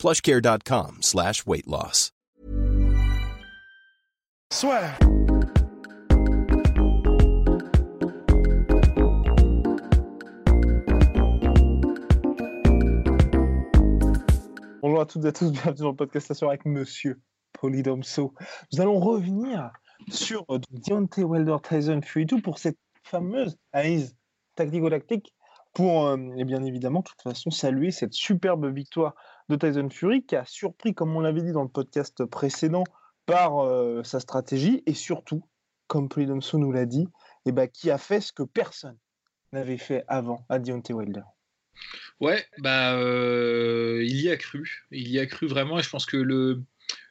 [0.00, 2.10] plushcare.com slash weight loss.
[4.50, 4.96] Soit.
[14.80, 17.20] Bonjour à toutes et à tous, bienvenue dans le podcast Station avec Monsieur
[17.52, 18.34] Polydomso.
[18.72, 19.70] Nous allons revenir
[20.08, 24.16] sur euh, Deontay Wilder Tyson Fury 2 pour cette fameuse analyse
[24.56, 25.34] tactico-tactique
[25.72, 29.14] pour, euh, et bien évidemment, de toute façon, saluer cette superbe victoire
[29.48, 32.84] de Tyson Fury qui a surpris, comme on l'avait dit dans le podcast précédent,
[33.26, 35.44] par euh, sa stratégie et surtout,
[35.86, 37.06] comme Polydomso nous l'a dit,
[37.46, 38.96] et bah, qui a fait ce que personne
[39.52, 41.22] n'avait fait avant à Deontay Wilder.
[42.18, 44.86] Ouais, bah, euh, il y a cru.
[44.90, 46.62] Il y a cru vraiment et je pense que le,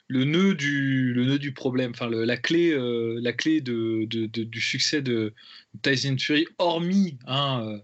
[0.07, 2.75] le nœud du, le nœud du problème, enfin la clé,
[3.21, 5.33] la clé de, de, du succès de
[5.81, 7.79] Tyson Fury, hormis, hein,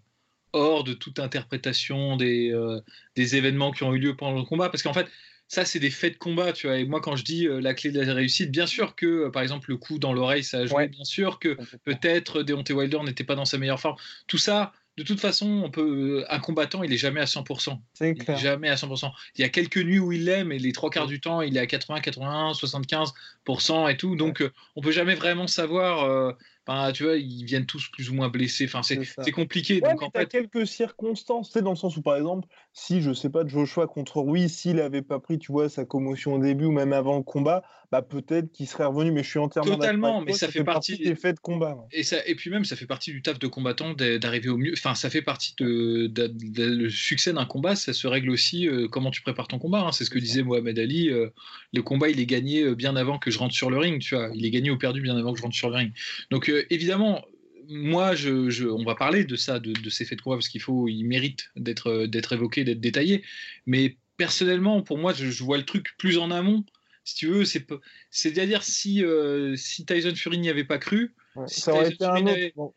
[0.55, 2.79] hors de toute interprétation des, euh,
[3.15, 5.07] des événements qui ont eu lieu pendant le combat, parce qu'en fait,
[5.47, 6.77] ça c'est des faits de combat, tu vois.
[6.77, 9.69] Et moi, quand je dis la clé de la réussite, bien sûr que, par exemple,
[9.69, 13.35] le coup dans l'oreille, ça a joué, bien sûr que peut-être Deontay Wilder n'était pas
[13.35, 13.97] dans sa meilleure forme.
[14.27, 17.77] Tout ça, de toute façon, on peut, un combattant, il est jamais à 100%.
[17.93, 18.37] C'est clair.
[18.37, 19.11] jamais à 100%.
[19.35, 21.57] Il y a quelques nuits où il l'est, mais les trois quarts du temps, il
[21.57, 24.15] est à 80, 81, 75% et tout.
[24.15, 26.35] Donc, on on peut jamais vraiment savoir.
[26.67, 28.65] Enfin, tu vois, ils viennent tous plus ou moins blessés.
[28.65, 29.75] Enfin, c'est compliqué.
[29.75, 32.15] Ouais, donc, mais en t'as fait, quelques circonstances, tu sais, dans le sens où, par
[32.15, 35.85] exemple, si, je sais pas, Joshua contre Rui, s'il avait pas pris, tu vois, sa
[35.85, 39.29] commotion au début ou même avant le combat, bah peut-être qu'il serait revenu, mais je
[39.29, 41.75] suis entièrement Totalement, mais toi, ça fait partie- des faits de combat.
[41.75, 41.83] ouais.
[41.91, 44.57] et, ça, et puis même, ça fait partie du taf de combattant d'a- d'arriver au
[44.57, 44.73] mieux.
[44.73, 47.75] Enfin, ça fait partie de, de- de- le succès d'un combat.
[47.75, 49.81] Ça se règle aussi euh, comment tu prépares ton combat.
[49.81, 49.91] hein.
[49.91, 51.09] C'est ce que C'est disait Mohamed Ali.
[51.09, 51.29] euh,
[51.73, 54.01] le combat, il est gagné euh, bien avant que je rentre sur le ring.
[54.01, 55.93] Tu vois, il est gagné ou perdu bien avant que je rentre sur le ring.
[56.31, 57.25] Donc, euh, évidemment,
[57.67, 60.49] moi, je, je- on va parler de ça, de, de ces faits de combat, parce
[60.49, 63.23] qu'il faut, il mérite d'être euh, d'être évoqué, d'être détaillé.
[63.65, 66.63] Mais personnellement, pour moi, je, je vois le truc plus en amont.
[67.03, 67.65] Si tu veux, c'est
[68.09, 71.95] c'est-à-dire si, euh, si Tyson Fury n'y avait pas cru, Ouais, Si Ça aurait Tyson
[71.95, 72.73] été Fury n'avait- bon,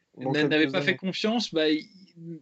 [0.72, 1.87] pas fait confiance, bah, il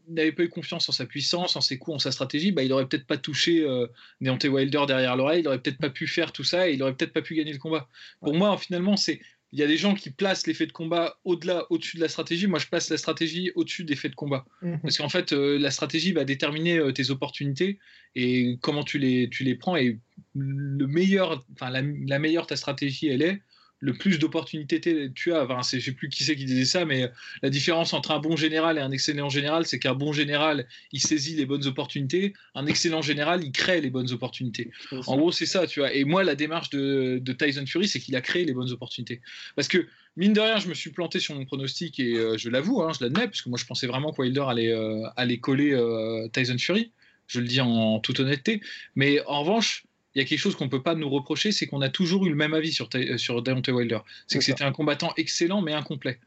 [0.08, 2.72] n'avait pas eu confiance en sa puissance, en ses coups, en sa stratégie, bah, il
[2.72, 3.86] aurait peut-être pas touché euh,
[4.22, 6.94] Deontay Wilder derrière l'oreille, il aurait peut-être pas pu faire tout ça et il aurait
[6.94, 7.86] peut-être pas pu gagner le combat.
[8.20, 9.20] Pour moi, finalement, c'est
[9.56, 12.46] il y a des gens qui placent l'effet de combat au-delà, au-dessus de la stratégie.
[12.46, 14.44] Moi, je place la stratégie au-dessus des faits de combat.
[14.60, 14.80] Mhm.
[14.82, 17.78] Parce qu'en fait, euh, la stratégie va déterminer euh, tes opportunités
[18.14, 19.74] et comment tu les, tu les prends.
[19.74, 19.98] Et
[20.34, 23.40] le meilleur, enfin, la, la meilleure ta stratégie, elle est,
[23.80, 24.80] le plus d'opportunités
[25.14, 25.44] tu as.
[25.44, 27.10] Enfin, je sais plus qui c'est qui disait ça, mais
[27.42, 31.00] la différence entre un bon général et un excellent général, c'est qu'un bon général, il
[31.00, 32.34] saisit les bonnes opportunités.
[32.54, 34.70] Un excellent général, il crée les bonnes opportunités.
[35.06, 35.92] En gros, c'est ça, tu vois.
[35.92, 39.20] Et moi, la démarche de, de Tyson Fury, c'est qu'il a créé les bonnes opportunités.
[39.54, 42.48] Parce que, mine de rien, je me suis planté sur mon pronostic et euh, je
[42.48, 45.38] l'avoue, hein, je l'admets, parce que moi, je pensais vraiment que Wilder allait, euh, allait
[45.38, 46.92] coller euh, Tyson Fury.
[47.28, 48.60] Je le dis en toute honnêteté.
[48.94, 49.85] Mais en revanche,
[50.16, 52.24] il y a quelque chose qu'on ne peut pas nous reprocher, c'est qu'on a toujours
[52.24, 52.88] eu le même avis sur,
[53.18, 53.98] sur Deontay Wilder.
[54.26, 56.18] C'est que c'était un combattant excellent, mais incomplet.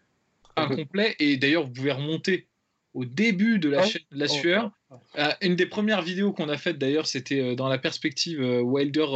[0.56, 1.16] Incomplet.
[1.20, 2.46] Et d'ailleurs, vous pouvez remonter
[2.94, 3.88] au début de la Ouais.
[3.88, 4.72] chaîne de la Oh, sueur.
[4.92, 5.20] oh, oh.
[5.20, 8.62] Euh, une des premières vidéos qu'on a faites d'ailleurs, c'était euh, dans la perspective euh,
[8.62, 9.08] Wilder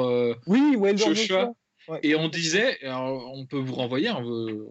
[0.47, 1.53] Oui, Wilder Joshua.
[1.87, 4.67] Ouais, et on disait, on peut vous renvoyer, on, veut,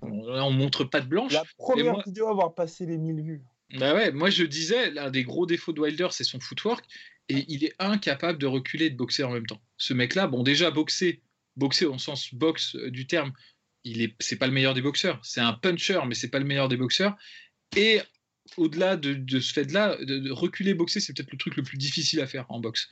[0.00, 1.32] on, là, on montre pas de blanche.
[1.32, 3.42] La première moi- vidéo à avoir passé les 1000 vues.
[3.78, 6.84] Bah ouais, moi je disais, l'un des gros défauts de Wilder, c'est son footwork,
[7.28, 9.62] et il est incapable de reculer et de boxer en même temps.
[9.76, 11.22] Ce mec-là, bon déjà boxer,
[11.56, 13.32] boxer au sens boxe euh, du terme,
[13.84, 15.20] il est, c'est pas le meilleur des boxeurs.
[15.24, 17.16] C'est un puncher, mais c'est pas le meilleur des boxeurs.
[17.76, 18.00] Et
[18.56, 22.20] au-delà de, ce fait-là, de, de reculer, boxer, c'est peut-être le truc le plus difficile
[22.20, 22.88] à faire en boxe.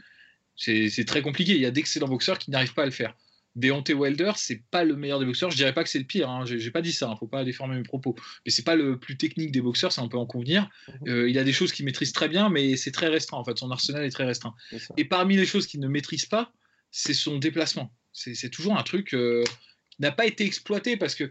[0.57, 1.55] C'est très compliqué.
[1.55, 3.17] Il y a d'excellents boxeurs qui n'arrivent pas à le faire.
[3.57, 5.51] Deontay Wilder, c'est pas le meilleur des boxeurs.
[5.51, 6.31] Je dirais pas que c'est le pire.
[6.31, 6.45] Hein.
[6.47, 7.11] J'ai pas dit ça.
[7.11, 7.17] Hein.
[7.17, 8.15] Faut pas déformer mes propos.
[8.47, 9.93] Mais c'est pas le plus technique des boxeurs.
[9.93, 10.69] Ça on peut en convenir.
[11.09, 13.39] Euh, il a des choses qu'il maîtrise très bien, mais c'est très restreint.
[13.39, 14.55] En fait, son arsenal est très restreint.
[14.97, 16.53] Et parmi les choses qu'il ne maîtrise pas,
[16.93, 17.93] c'est son déplacement.
[18.13, 19.45] C'est toujours un truc euh,
[19.91, 21.31] qui n'a pas été exploité parce que,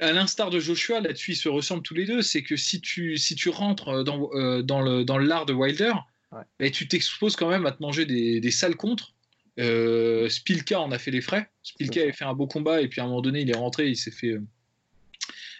[0.00, 2.22] à l'instar de Joshua, là-dessus, ils se ressemblent tous les deux.
[2.22, 5.92] C'est que si tu, si tu rentres dans, euh, dans dans l'art de Wilder,
[6.32, 6.42] Ouais.
[6.58, 9.13] ben, tu t'exposes quand même à te manger des, des sales contres.
[9.60, 11.48] Euh, Spilka en a fait les frais.
[11.62, 13.88] Spilka avait fait un beau combat et puis à un moment donné, il est rentré,
[13.88, 14.36] il s'est fait.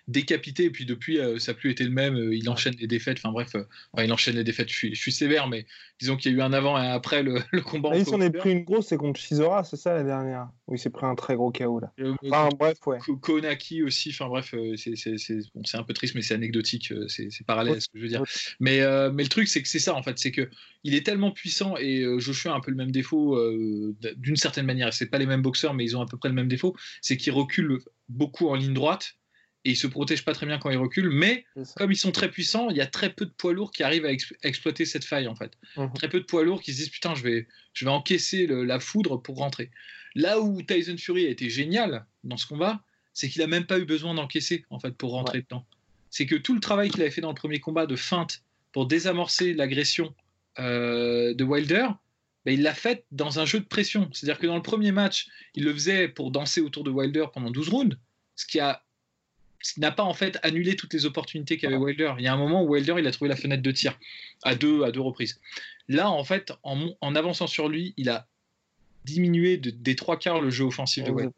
[0.08, 0.64] Euh, décapité.
[0.64, 2.16] Et puis depuis, ça n'a plus été le même.
[2.32, 3.18] il enchaîne les défaites.
[3.18, 3.52] Enfin bref,
[3.98, 4.68] il enchaîne les défaites.
[4.70, 5.66] Je suis, sévère, mais
[6.00, 7.90] disons qu'il y a eu un avant et un après le, combat.
[7.92, 10.76] Ah, il s'en est pris une grosse, c'est contre Shizora, c'est ça la dernière Oui,
[10.76, 11.92] il s'est pris un très gros KO là.
[12.24, 12.98] enfin bref, ouais.
[13.20, 14.10] Konaki aussi.
[14.10, 16.92] Enfin bref, c'est un peu triste, mais c'est anecdotique.
[17.08, 18.22] C'est parallèle à ce que je veux dire.
[18.60, 18.80] Mais,
[19.12, 20.18] mais le truc, c'est que c'est ça en fait.
[20.18, 20.48] C'est que
[20.86, 23.38] il est tellement puissant et Joshua a un peu le même défaut
[24.16, 24.92] d'une certaine manière.
[24.92, 26.74] C'est pas les mêmes boxeurs, mais ils ont à peu près le même défaut.
[27.00, 29.14] C'est qu'ils reculent beaucoup en ligne droite
[29.64, 31.10] et ils se protègent pas très bien quand ils reculent.
[31.10, 31.46] Mais
[31.76, 34.04] comme ils sont très puissants, il y a très peu de poids lourds qui arrivent
[34.04, 34.12] à,
[34.42, 35.52] exploiter cette faille en fait.
[35.76, 35.92] Mhm.
[35.94, 38.78] Très peu de poids lourds qui se disent putain, je vais, je vais encaisser la
[38.80, 39.70] foudre pour rentrer.
[40.14, 42.82] Là où Tyson Fury a été génial dans ce combat,
[43.12, 45.64] c'est qu'il a même pas eu besoin d'encaisser en fait pour rentrer dedans.
[46.10, 48.86] C'est que tout le travail qu'il avait fait dans le premier combat de feinte pour
[48.86, 50.14] désamorcer l'agression
[50.58, 51.88] euh, de Wilder,
[52.44, 54.10] ben, il l'a fait dans un jeu de pression.
[54.12, 57.50] C'est-à-dire que dans le premier match, il le faisait pour danser autour de Wilder pendant
[57.50, 57.96] 12 rounds,
[58.36, 58.84] ce qui a
[59.78, 62.14] n'a pas en fait annulé toutes les opportunités qu'avait Wilder.
[62.18, 63.98] Il y a un moment où Wilder il a trouvé la fenêtre de tir
[64.42, 65.40] à deux, à deux reprises.
[65.88, 68.26] Là, en fait, en, avançant sur lui, il a
[69.04, 71.32] diminué des trois quarts le jeu offensif de Wilder.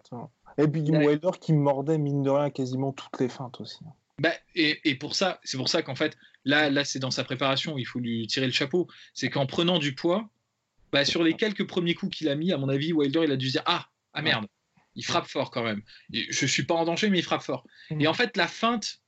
[0.59, 3.81] Et puis Wilder qui mordait mine de rien quasiment toutes les feintes aussi.
[4.19, 7.77] Bah, et, pour ça, c'est pour ça qu'en fait, là, là c'est dans sa préparation,
[7.77, 8.89] il faut lui tirer le chapeau.
[9.13, 10.29] C'est qu'en prenant du poids,
[10.93, 13.37] bah, sur les quelques premiers coups qu'il a mis, à mon avis, Wilder, il a
[13.37, 14.47] dû dire Ah, ah merde,
[14.97, 15.83] il frappe fort quand même.
[16.11, 17.67] je ne suis pas en danger, mais il frappe fort.
[17.91, 18.01] Mm.
[18.01, 18.99] Et en fait, la feinte,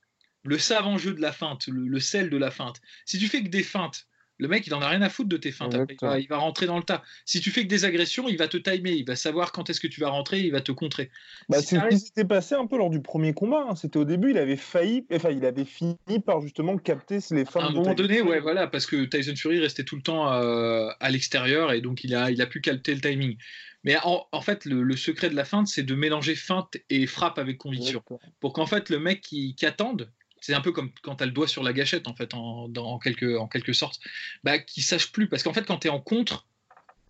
[0.44, 3.48] le savant jeu de la feinte, le sel de la feinte, si tu fais que
[3.48, 4.06] des feintes
[4.38, 5.76] le mec, il en a rien à foutre de tes feintes.
[6.00, 7.02] Il va, rentrer dans le tas.
[7.24, 9.80] Si tu fais que des agressions, il va te timer, il va savoir quand est-ce
[9.80, 11.10] que tu vas rentrer, il va te contrer.
[11.48, 13.66] Bah, c'est ce qui s'était passé un peu lors du premier combat.
[13.68, 13.74] Hein.
[13.74, 17.64] C'était au début, il avait failli, enfin, il avait fini par justement capter les femmes.
[17.64, 20.88] À un moment donné, ouais, voilà, parce que Tyson Fury restait tout le temps euh,
[21.00, 23.36] à l'extérieur et donc il a, il a pu capter le timing.
[23.84, 27.58] Mais en, fait, le, secret de la feinte, c'est de mélanger feinte et frappe avec
[27.58, 28.02] conviction.
[28.40, 31.26] Pour qu'en fait, le mec qui, qui attende, c'est un peu comme quand tu as
[31.26, 34.00] le doigt sur la gâchette, en fait, en, quelque, en quelque sorte,
[34.44, 35.28] bah, qui sache plus.
[35.28, 36.46] Parce qu'en fait, quand tu es en contre,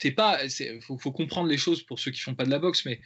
[0.04, 0.38] il pas.
[0.82, 3.00] Faut, faut, comprendre les choses pour ceux qui font pas de la boxe, mais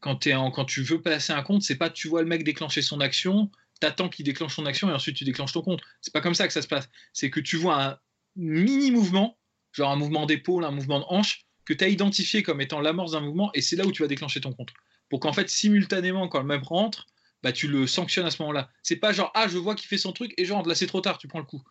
[0.00, 2.82] quand, en, quand tu veux passer un compte, c'est pas tu vois le mec déclencher
[2.82, 3.50] son action,
[3.80, 5.80] t'attends qu'il déclenche son action et ensuite tu déclenches ton compte.
[6.00, 6.88] C'est pas comme ça que ça se passe.
[7.12, 7.98] C'est que tu vois un
[8.36, 9.38] mini mouvement,
[9.72, 13.12] genre un mouvement d'épaule, un mouvement de hanche, que tu as identifié comme étant l'amorce
[13.12, 14.70] d'un mouvement, et c'est là où tu vas déclencher ton compte.
[15.08, 17.06] Pour qu'en fait, simultanément, quand le même rentre,
[17.44, 18.70] bah, tu le sanctionnes à ce moment-là.
[18.82, 21.02] C'est pas genre, ah, je vois qu'il fait son truc et genre, là, c'est trop
[21.02, 21.62] tard, tu prends le coup.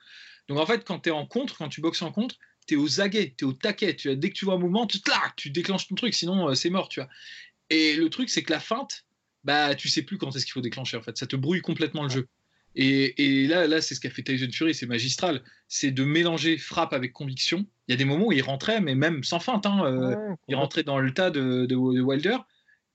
[0.48, 2.36] Donc en fait, quand tu es en contre, quand tu boxes en contre,
[2.68, 3.96] tu es aux aguets, tu es au taquet.
[3.96, 5.00] Tu dès que tu vois un mouvement, tu,
[5.36, 7.10] tu déclenches ton truc, sinon euh, c'est mort, tu vois.
[7.72, 9.04] Et le truc, c'est que la feinte,
[9.44, 11.18] bah, tu sais plus quand est-ce qu'il faut déclencher, en fait.
[11.18, 12.28] Ça te brouille complètement le jeu.
[12.76, 15.42] Et, là, là c'est ce qu'a fait Tyson Fury, c'est magistral.
[15.68, 17.66] C'est de mélanger frappe avec conviction.
[17.88, 19.66] Il y a des moments où il rentrait, mais même sans feinte.
[19.66, 22.38] Hein, euh, il rentrait dans le tas de, de Wilder.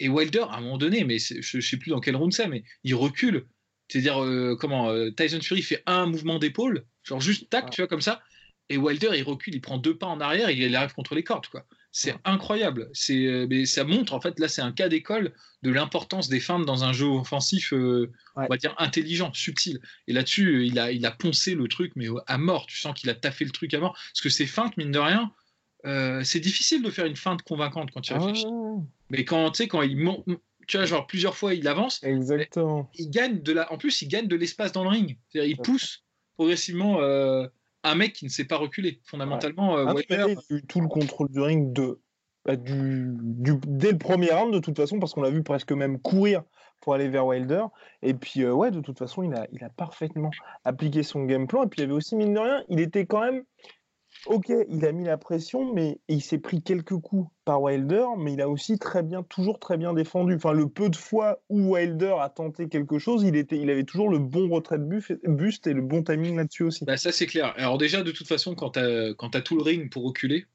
[0.01, 2.49] Et Wilder, à un moment donné, mais je ne sais plus dans quel round c'est,
[2.49, 3.47] mais il recule.
[3.89, 7.89] C'est-à-dire, euh, comment euh, Tyson Fury fait un mouvement d'épaule, genre juste tac, tu vois,
[7.89, 8.23] comme ça.
[8.69, 11.25] Et Wilder, il recule, il prend deux pas en arrière et il arrive contre les
[11.25, 11.65] cordes, quoi.
[11.91, 12.91] C'est incroyable.
[12.93, 16.39] C'est, euh, mais ça montre, en fait, là, c'est un cas d'école de l'importance des
[16.39, 18.07] feintes dans un jeu offensif, on
[18.37, 19.81] va dire intelligent, subtil.
[20.07, 22.67] Et là-dessus, il a, il a poncé le truc, mais à mort.
[22.67, 23.95] Tu sens qu'il a taffé le truc à mort.
[24.13, 25.33] Parce que ces feintes, mine de rien,
[25.87, 28.47] euh, c'est difficile de faire une feinte convaincante quand tu ah réfléchis.
[29.11, 30.25] Mais quand tu sais, quand il monte,
[30.67, 32.91] tu vois, genre plusieurs fois il avance, Exactement.
[32.95, 35.19] il gagne de la, en plus il gagne de l'espace dans le ring.
[35.29, 36.05] C'est-à-dire, il pousse
[36.37, 37.47] progressivement euh,
[37.85, 39.01] un mec qui ne sait pas reculer.
[39.05, 42.01] Fondamentalement, euh, ah, il a eu tout le contrôle du ring de,
[42.45, 43.13] bah, du,
[43.67, 46.43] dès le premier round de toute façon, parce qu'on l'a vu presque même courir
[46.81, 47.65] pour aller vers Wilder.
[48.03, 50.31] Et puis, ouais, de toute façon, il a, il a parfaitement
[50.65, 51.65] appliqué son game plan.
[51.65, 53.43] Et puis, il y avait aussi, mine de rien, il était quand même
[54.27, 58.33] Ok, il a mis la pression, mais il s'est pris quelques coups par Wilder, mais
[58.33, 60.35] il a aussi très bien, toujours très bien défendu.
[60.35, 63.85] Enfin, le peu de fois où Wilder a tenté quelque chose, il, était, il avait
[63.85, 66.85] toujours le bon retrait de buste et le bon timing là-dessus aussi.
[66.85, 67.55] Bah ça, c'est clair.
[67.57, 70.47] Alors déjà, de toute façon, quand tu as, tout le ring pour reculer,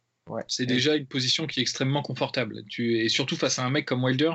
[0.48, 2.63] c'est déjà une position qui est extrêmement confortable.
[2.70, 4.34] Tu, et surtout face à un mec comme Wilder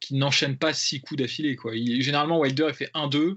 [0.00, 1.56] qui n'enchaîne pas six coups d'affilée.
[2.00, 3.36] généralement, Wilder, il fait 1-2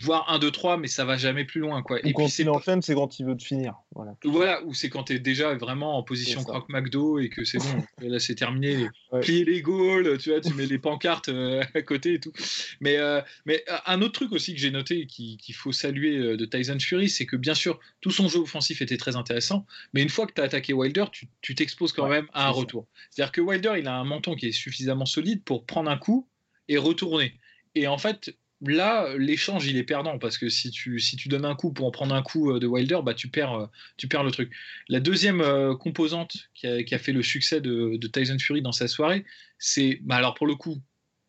[0.00, 1.82] voire 1, 2, 3, mais ça va jamais plus loin.
[1.82, 1.98] Quoi.
[2.00, 3.74] et quand puis, il enchaîne, c'est quand il veut te finir.
[3.94, 7.44] Voilà, voilà ou c'est quand tu es déjà vraiment en position croque McDo et que
[7.44, 8.88] c'est bon, là c'est terminé.
[9.22, 12.32] Plier les goals, tu vois, tu mets les pancartes euh, à côté et tout.
[12.80, 16.44] Mais, euh, mais euh, un autre truc aussi que j'ai noté qu'il faut saluer de
[16.44, 20.08] Tyson Fury, c'est que bien sûr, tout son jeu offensif était très intéressant, mais une
[20.08, 21.04] fois que tu as attaqué Wilder,
[21.40, 22.86] tu t'exposes quand même à un retour.
[23.10, 26.26] C'est-à-dire que Wilder, il a un menton qui est suffisamment solide pour prendre un coup
[26.68, 27.34] et retourner.
[27.74, 28.34] Et en fait,
[28.66, 31.86] là, l'échange, il est perdant parce que si tu, si tu donnes un coup pour
[31.86, 33.66] en prendre un coup euh, de Wilder, bah, tu, perds, euh,
[33.96, 34.52] tu perds le truc.
[34.88, 39.24] La deuxième euh, composante qui a, fait le succès de, Tyson Fury dans sa soirée,
[39.58, 39.98] c'est.
[40.02, 40.80] Bah, alors, pour le coup,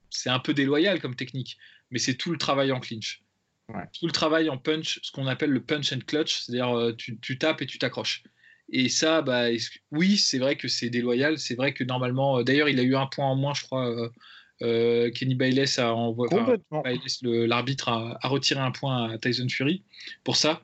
[0.10, 1.58] c'est un peu déloyal comme technique,
[1.92, 3.22] mais c'est tout le travail en clinch.
[4.00, 7.40] Tout le travail en punch, ce qu'on appelle le punch and clutch, c'est-à-dire tu, tu,
[7.40, 8.22] tapes et tu t'accroches.
[8.70, 9.48] Et ça, bah,
[9.90, 11.40] oui, c'est vrai que c'est déloyal.
[11.40, 14.12] C'est vrai que normalement, d'ailleurs, il a eu un point en moins, je crois.
[14.60, 16.38] Kenny Bayless a envoyé,
[17.24, 19.84] l'arbitre a, a, retiré un point à Tyson Fury
[20.24, 20.62] pour ça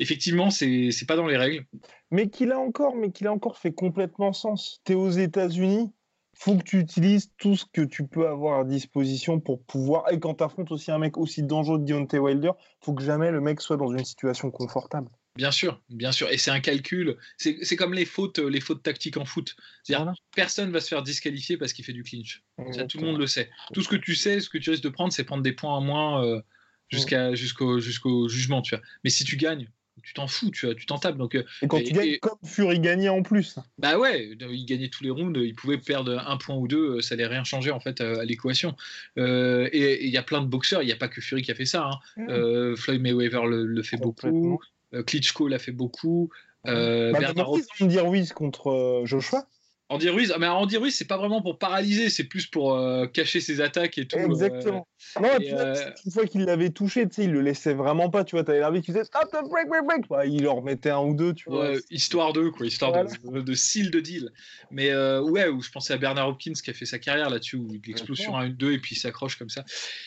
[0.00, 1.64] effectivement, c'est pas dans les règles.
[2.10, 4.80] Mais qu'il a encore, mais qu'il a encore fait complètement sens.
[4.84, 5.92] Tu es aux États-Unis,
[6.34, 10.10] faut que tu utilises tout ce que tu peux avoir à disposition pour pouvoir.
[10.12, 13.30] Et quand tu affrontes aussi un mec aussi dangereux que Deontay Wilder, faut que jamais
[13.30, 15.08] le mec soit dans une situation confortable.
[15.36, 16.30] Bien sûr, bien sûr.
[16.30, 17.16] Et c'est un calcul.
[17.38, 19.56] C'est comme les fautes, les fautes tactiques en foot.
[19.82, 22.42] C'est-à-dire, personne va se faire disqualifier parce qu'il fait du clinch.
[22.88, 23.50] tout le monde le sait.
[23.72, 25.74] Tout ce que tu sais, ce que tu risques de prendre, c'est prendre des points
[25.74, 26.40] en moins euh,
[26.88, 28.60] jusqu'à jusqu'au jusqu'au jugement.
[28.60, 28.84] Tu vois.
[29.04, 29.68] Mais si tu gagnes,
[30.02, 31.16] tu t'en fous, tu tu t'en tapes.
[31.16, 33.58] Donc, euh, et quand tu gagnes comme Fury gagnait en plus.
[33.78, 37.14] Bah ouais, il gagnait tous les rounds, il pouvait perdre un point ou deux, ça
[37.14, 38.76] n'allait rien changer en fait à, l'équation.
[39.18, 41.50] Euh, et il y a plein de boxeurs, il n'y a pas que Fury qui
[41.50, 41.88] a fait ça.
[41.88, 42.26] Hein.
[42.28, 44.60] Euh, Floyd Mayweather le, fait beaucoup,
[45.06, 46.30] Klitschko l'a fait beaucoup.
[46.66, 49.46] Euh, bah, Bernard dire oui contre Joshua.
[49.92, 53.40] Andy Ruiz, mais Andy Ruiz, c'est pas vraiment pour paralyser, c'est plus pour euh, cacher
[53.40, 54.16] ses attaques et tout.
[54.16, 54.88] Euh, Exactement.
[55.20, 58.34] non, euh, une fois qu'il l'avait touché, tu sais, il le laissait vraiment pas, tu
[58.34, 58.42] vois.
[58.42, 60.08] T'avais l'arbitre qui disait stop, break, break, break.
[60.08, 61.74] Bah, il leur mettait un ou deux, tu vois.
[61.90, 64.30] histoire d'eux, quoi, histoire de, de, seal de deal.
[64.70, 67.74] Mais ouais, où je pensais à Bernard Hopkins qui a fait sa carrière là-dessus, où
[67.74, 69.64] il explose sur un 1-2 et puis il s'accroche comme ça.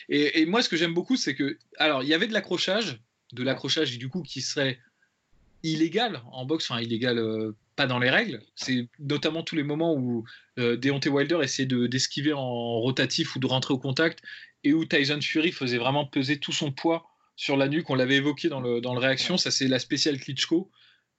[0.10, 3.00] Et, et moi, ce que j'aime beaucoup, c'est que, alors, il y avait de l'accrochage,
[3.36, 4.80] de l'accrochage du coup qui serait
[5.64, 7.20] illégal en boxe, enfin illégal
[7.76, 8.42] pas dans les règles.
[8.56, 10.26] C'est notamment tous les moments où
[10.60, 14.22] euh, Deontay Wilder essayait d'esquiver en rotatif ou de rentrer au contact
[14.64, 17.90] et où Tyson Fury faisait vraiment peser tout son poids sur la nuque.
[17.90, 20.72] On l'avait évoqué dans le, dans le réaction, ça c'est la spéciale Klitschko.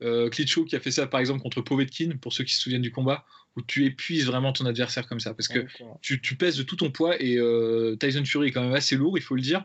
[0.03, 2.83] Euh, Klitschko qui a fait ça par exemple contre Povetkin, pour ceux qui se souviennent
[2.83, 3.25] du combat,
[3.57, 5.67] où tu épuises vraiment ton adversaire comme ça, parce que
[6.03, 8.97] tu, tu, pèses de tout ton poids et euh, Tyson Fury est quand même assez
[8.97, 9.65] lourd, il faut le dire,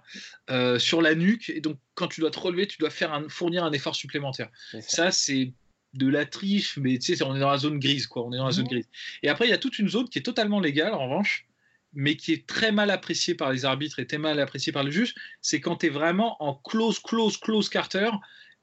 [0.50, 3.28] euh, sur la nuque, et donc quand tu dois te relever, tu dois faire un,
[3.28, 4.50] fournir un effort supplémentaire.
[4.80, 5.54] Ça, c'est
[5.94, 8.26] de la triche, mais tu sais, on est dans la zone grise, quoi.
[8.26, 8.88] On est dans la zone grise.
[9.24, 11.46] Et après, il y a toute une zone qui est totalement légale, en revanche,
[11.94, 14.92] mais qui est très mal appréciée par les arbitres et très mal appréciée par le
[14.92, 15.14] juge.
[15.42, 18.10] C'est quand tu es vraiment en close, close, close carter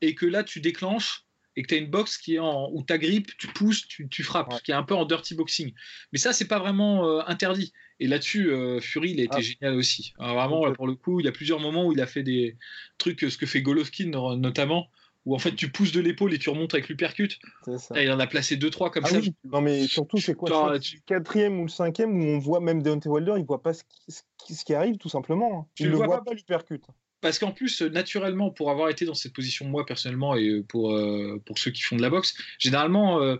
[0.00, 1.24] et que là, tu déclenches
[1.58, 4.08] et que tu as une boxe qui est en, où tu grippe, tu pousses, tu,
[4.08, 5.72] tu frappes, qui est un peu en dirty boxing.
[6.12, 7.72] Mais ça, c'est pas vraiment euh, interdit.
[7.98, 9.40] Et là-dessus, euh, Fury, il a été ah.
[9.40, 10.14] génial aussi.
[10.20, 12.56] vraiment, pour le coup, il y a plusieurs moments où il a fait des
[12.96, 14.86] trucs, ce que fait Golovkin notamment,
[15.26, 17.40] où en fait tu pousses de l'épaule et tu remontes avec l'uppercut.
[17.66, 19.18] il en a placé 2-3 comme ah ça.
[19.42, 23.08] Non, mais surtout, c'est quoi le quatrième ou le cinquième où on voit même Deontay
[23.08, 25.68] Wilder, il voit pas ce qui, ce qui arrive tout simplement.
[25.74, 26.82] Tu il ne voit pas, l'uppercut.
[27.20, 31.42] Parce qu'en plus, naturellement, pour avoir été dans cette position, moi personnellement, et pour, euh,
[31.46, 33.36] pour ceux qui font de la boxe, généralement, euh,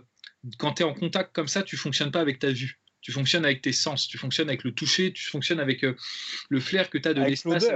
[0.57, 2.79] quand tu es en contact comme ça, tu fonctionnes pas avec ta vue.
[3.01, 5.95] Tu fonctionnes avec tes sens, tu fonctionnes avec le toucher, tu fonctionnes avec euh,
[6.49, 7.67] le flair que tu as de l'espace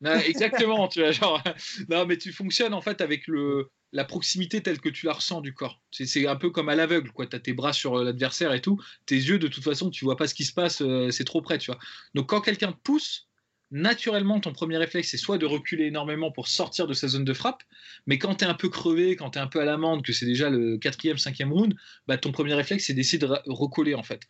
[0.26, 1.42] exactement, tu vois, genre,
[1.88, 5.40] non, mais tu fonctionnes en fait avec le, la proximité telle que tu la ressens
[5.40, 5.80] du corps.
[5.90, 7.26] C'est un peu comme à l'aveugle, quoi.
[7.26, 8.80] Tu as tes bras sur euh, l'adversaire et tout.
[9.06, 11.40] Tes yeux, de toute façon, tu vois pas ce qui se passe, euh, c'est trop
[11.40, 11.80] près, tu vois.
[12.14, 13.25] Donc quand quelqu'un te pousse,
[13.70, 17.32] naturellement, ton premier réflexe, c'est soit de reculer énormément pour sortir de sa zone de
[17.32, 17.62] frappe,
[18.06, 20.12] mais quand tu es un peu crevé, quand tu es un peu à l'amende, que
[20.12, 21.74] c'est déjà le quatrième, cinquième round,
[22.06, 24.22] bah, ton premier réflexe, c'est d'essayer de recoller, en fait.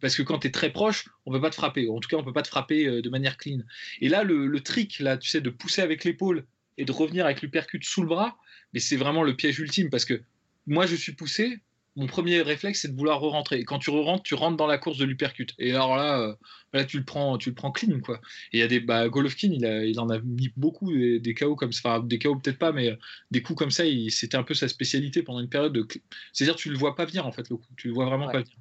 [0.00, 1.88] Parce que quand tu es très proche, on ne peut pas te frapper.
[1.88, 3.60] En tout cas, on ne peut pas te frapper euh, de manière clean.
[4.00, 6.44] Et là, le, trick, là, tu sais, de pousser avec l'épaule
[6.78, 8.36] et de revenir avec le percute sous le bras,
[8.72, 10.22] mais c'est vraiment le piège ultime, parce que
[10.66, 11.60] moi, je suis poussé,
[11.96, 13.60] mon premier réflexe, c'est de vouloir re-rentrer.
[13.60, 15.46] Et quand tu re-rentres, tu rentres dans la course de l'uppercut.
[15.58, 16.34] Et alors là, euh,
[16.72, 18.20] là, tu le prends, tu le prends clean, quoi.
[18.52, 21.34] Et il y a des, bah, Golovkin, il, il en a mis beaucoup des, des
[21.34, 22.96] KO comme ça, enfin, des KO peut-être pas, mais euh,
[23.30, 25.86] des coups comme ça, c'était un peu sa spécialité pendant une période de.
[26.32, 27.72] C'est-à-dire, tu le vois pas venir en fait, le coup.
[27.76, 28.56] Tu le vois vraiment pas venir.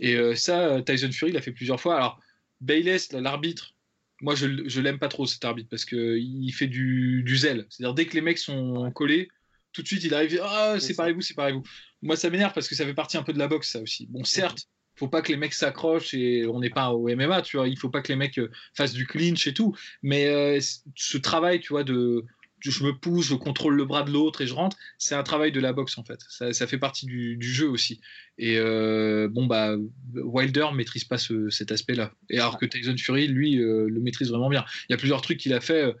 [0.00, 1.96] Et euh, ça, Tyson Fury l'a fait plusieurs fois.
[1.96, 2.20] Alors,
[2.60, 3.74] Bayless, l'arbitre,
[4.20, 7.66] moi, je, je l'aime pas trop cet arbitre parce que il fait du, du zèle.
[7.70, 9.28] C'est-à-dire, dès que les mecs sont collés,
[9.72, 11.62] tout de suite, il arrive, ah, séparez-vous, séparez-vous.
[12.02, 14.06] Moi, ça m'énerve parce que ça fait partie un peu de la boxe, ça aussi.
[14.10, 17.42] Bon, certes, il faut pas que les mecs s'accrochent et on n'est pas au MMA,
[17.42, 17.68] tu vois.
[17.68, 19.74] Il faut pas que les mecs euh, fassent du clinch et tout.
[20.02, 20.58] Mais euh,
[20.96, 22.24] ce travail, tu vois, de
[22.60, 25.52] je me pousse, je contrôle le bras de l'autre et je rentre, c'est un travail
[25.52, 26.18] de la boxe en fait.
[26.28, 28.00] Ça, ça fait partie du, jeu aussi.
[28.36, 29.76] Et euh, bon, bah,
[30.12, 32.12] Wilder maîtrise pas cet aspect-là.
[32.30, 34.64] Et alors que Tyson Fury, lui, le maîtrise vraiment bien.
[34.88, 35.94] Il y a plusieurs trucs qu'il a fait.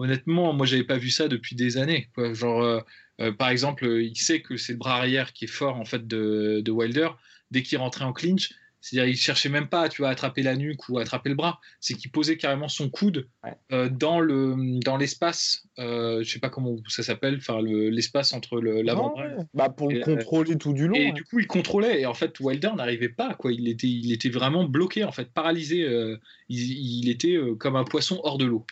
[0.00, 2.08] Honnêtement, moi, j'avais pas vu ça depuis des années.
[2.32, 2.82] Genre
[3.20, 6.06] euh, par exemple, il sait que c'est le bras arrière qui est fort en fait
[6.06, 7.10] de, Wilder.
[7.50, 10.56] Dès qu'il rentrait en clinch, C'est-à-dire, il cherchait même pas, tu vois, à attraper la
[10.56, 11.60] nuque ou à attraper le bras.
[11.80, 13.28] C'est qu'il posait carrément son coude
[13.72, 15.66] euh, dans le dans l'espace.
[15.78, 19.24] Euh, je sais pas comment ça s'appelle, enfin l'espace entre l'avant-bras.
[19.54, 20.94] Bah pour le contrôler tout du long.
[20.94, 22.00] Et du coup, il contrôlait.
[22.00, 23.34] Et en fait, Wilder n'arrivait pas.
[23.34, 25.86] Quoi, il était il était vraiment bloqué, en fait, paralysé.
[26.48, 28.64] Il, était comme un poisson hors de l'eau.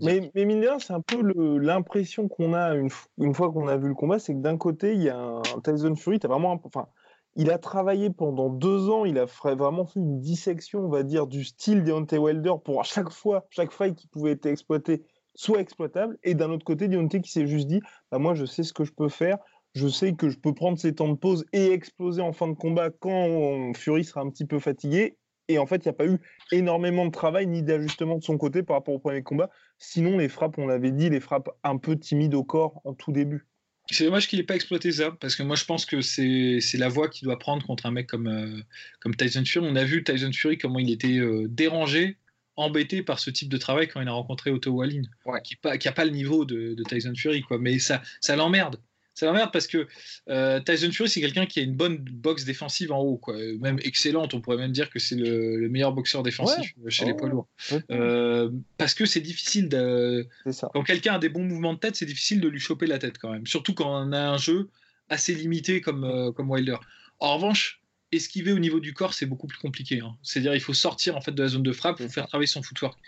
[0.00, 1.20] mais mais mine c'est un peu
[1.58, 4.94] l'impression qu'on a une, une fois qu'on a vu le combat, c'est que d'un côté,
[4.94, 6.86] il y a un Tyson Fury, as vraiment, enfin
[7.34, 11.26] il a travaillé pendant deux ans, il a vraiment fait une dissection, on va dire,
[11.26, 15.02] du style Deontay Wilder pour à chaque fois, chaque faille qui pouvait être exploitée
[15.34, 16.18] soit exploitable.
[16.24, 18.84] Et d'un autre côté, Deontay qui s'est juste dit, bah moi je sais ce que
[18.84, 19.38] je peux faire,
[19.74, 22.54] je sais que je peux prendre ces temps de pause et exploser en fin de
[22.54, 25.16] combat quand Fury sera un petit peu fatigué.
[25.48, 26.20] Et en fait, il n'y a pas eu
[26.52, 29.50] énormément de travail ni d'ajustement de son côté par rapport au premier combat.
[29.78, 33.12] Sinon, les frappes, on l'avait dit, les frappes un peu timides au corps en tout
[33.12, 33.48] début.
[33.92, 36.88] C'est dommage qu'il n'ait pas exploité ça, parce que moi je pense que c'est la
[36.88, 38.62] voie qu'il doit prendre contre un mec comme, euh,
[39.00, 39.66] comme Tyson Fury.
[39.70, 42.16] On a vu Tyson Fury comment il était euh, dérangé,
[42.56, 45.02] embêté par ce type de travail quand il a rencontré Otto Wallin,
[45.44, 47.58] qui n'a pas le niveau de, de, Tyson Fury, quoi.
[47.58, 48.80] mais ça, ça l'emmerde.
[49.14, 49.86] Ça m'emmerde parce que
[50.30, 53.36] euh, Tyson Fury, c'est quelqu'un qui a une bonne boxe défensive en haut, quoi.
[53.60, 54.32] même excellente.
[54.32, 57.48] On pourrait même dire que c'est le, meilleur boxeur défensif chez les poids lourds.
[57.90, 60.26] Euh, parce que c'est difficile de.
[60.72, 63.18] Quand quelqu'un a des bons mouvements de tête, c'est difficile de lui choper la tête
[63.18, 63.46] quand même.
[63.46, 64.68] Surtout quand on a un jeu
[65.10, 66.76] assez limité comme, euh, comme Wilder.
[67.18, 70.00] En revanche, esquiver au niveau du corps, c'est beaucoup plus compliqué.
[70.00, 70.16] Hein.
[70.22, 72.62] C'est-à-dire, il faut sortir en fait de la zone de frappe pour faire travailler son
[72.62, 72.98] footwork.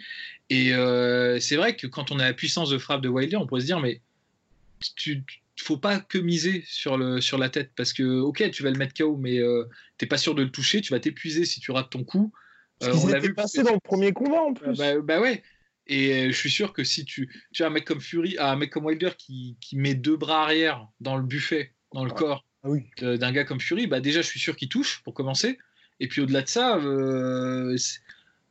[0.51, 0.73] Et
[1.41, 3.67] c'est vrai que quand on a la puissance de frappe de Wilder, on pourrait se
[3.67, 4.03] dire, mais
[4.97, 5.25] tu,
[5.65, 8.77] faut pas que miser sur, le, sur la tête parce que, ok, tu vas le
[8.77, 9.65] mettre KO, mais euh,
[9.97, 12.33] t'es pas sûr de le toucher, tu vas t'épuiser si tu rates ton coup.
[12.83, 14.77] Euh, on l'a vu passer dans le premier combat en plus.
[14.77, 15.43] Bah, bah, ouais.
[15.87, 18.57] Et euh, je suis sûr que si tu, tu as un mec comme Fury, un
[18.57, 22.45] mec comme Wilder qui, qui met deux bras arrière dans le buffet, dans le corps
[22.63, 22.91] ah oui.
[22.99, 25.59] d'un gars comme Fury, bah déjà je suis sûr qu'il touche pour commencer.
[26.01, 27.77] Et puis au-delà de ça, euh,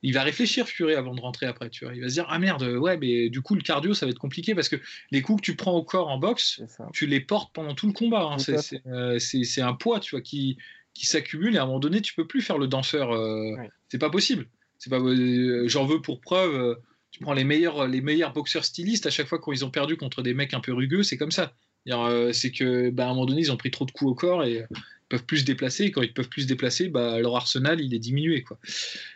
[0.04, 1.96] il va réfléchir Fury avant de rentrer après, tu vois.
[1.96, 4.20] Il va se dire ah merde, ouais, mais du coup le cardio ça va être
[4.20, 4.76] compliqué parce que
[5.12, 7.94] les coups que tu prends au corps en boxe, tu les portes pendant tout le
[7.94, 8.24] combat.
[8.24, 8.38] Hein.
[8.86, 10.58] Euh, c'est un poids, tu vois, qui
[10.94, 13.14] qui s'accumule et à un moment donné tu peux plus faire le danseur.
[13.14, 13.56] Euh,
[13.90, 14.48] c'est pas possible.
[14.78, 15.00] C'est pas.
[15.00, 16.78] Euh, j'en veux pour preuve.
[17.12, 19.96] tu prends les meilleurs les meilleurs boxeurs stylistes à chaque fois quand ils ont perdu
[19.96, 21.54] contre des mecs un peu rugueux, c'est comme ça.
[21.86, 24.44] C'est que bah, à un moment donné ils ont pris trop de coups au corps
[24.44, 24.66] et
[25.14, 25.84] peuvent plus se déplacer.
[25.84, 28.42] Et quand ils peuvent plus se déplacer, bah, leur arsenal il est diminué.
[28.42, 28.58] Quoi.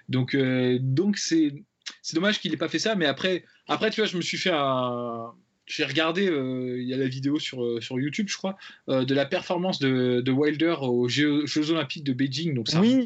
[0.10, 1.54] Donc euh, donc c'est
[2.04, 2.96] c'est dommage qu'il n'ait pas fait ça.
[2.96, 5.32] Mais après après tu vois, je me suis fait un
[5.66, 8.56] j'ai regardé, euh, il y a la vidéo sur, euh, sur YouTube, je crois,
[8.88, 12.54] de la performance de, de Wilder aux Jeux, Olympiques de Beijing.
[12.54, 13.06] Donc ça oui,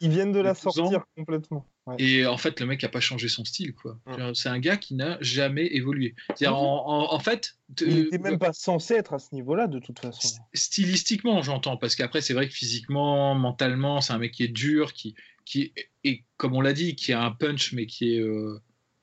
[0.00, 1.64] ils viennent, de la sortir complètement.
[1.98, 3.74] Et en fait, le mec n'a pas changé son style.
[3.74, 3.98] quoi.
[4.34, 6.14] C'est un gars qui n'a jamais évolué.
[6.46, 7.56] En, en, fait.
[7.80, 10.40] Il n'était même pas censé être à ce niveau-là, de toute façon.
[10.54, 11.76] Stylistiquement, j'entends.
[11.76, 15.72] Parce qu'après, c'est vrai que physiquement, mentalement, c'est un mec qui est dur, qui, qui
[16.04, 18.20] et comme on l'a dit, qui a un punch, mais qui est.
[18.20, 18.60] Euh,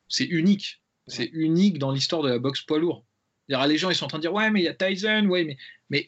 [0.07, 0.81] c'est unique.
[1.07, 3.05] C'est unique dans l'histoire de la boxe poids lourd.
[3.47, 5.43] Les gens, ils sont en train de dire Ouais, mais il y a Tyson, ouais,
[5.43, 5.57] mais.
[5.89, 6.07] mais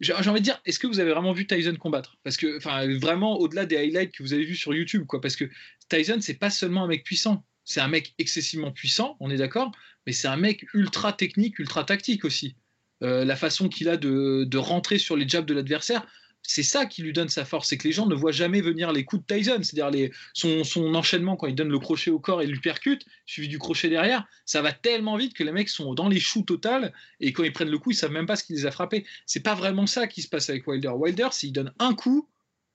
[0.00, 2.18] j'ai envie de dire, est-ce que vous avez vraiment vu Tyson combattre?
[2.22, 5.20] Parce que, enfin, vraiment au-delà des highlights que vous avez vus sur YouTube, quoi.
[5.20, 5.50] Parce que
[5.88, 9.72] Tyson, c'est pas seulement un mec puissant, c'est un mec excessivement puissant, on est d'accord,
[10.06, 12.56] mais c'est un mec ultra technique, ultra tactique aussi.
[13.02, 16.06] Euh, la façon qu'il a de, rentrer sur les jabs de l'adversaire,
[16.42, 18.90] c'est ça qui lui donne sa force, c'est que les gens ne voient jamais venir
[18.90, 22.40] les coups de Tyson, c'est-à-dire son, son, enchaînement quand il donne le crochet au corps
[22.40, 25.92] et lui percute, suivi du crochet derrière, ça va tellement vite que les mecs sont
[25.94, 28.44] dans les choux total et quand ils prennent le coup, ils savent même pas ce
[28.44, 29.04] qui les a frappés.
[29.26, 30.88] C'est pas vraiment ça qui se passe avec Wilder.
[30.88, 32.28] Wilder, s'il donne un coup,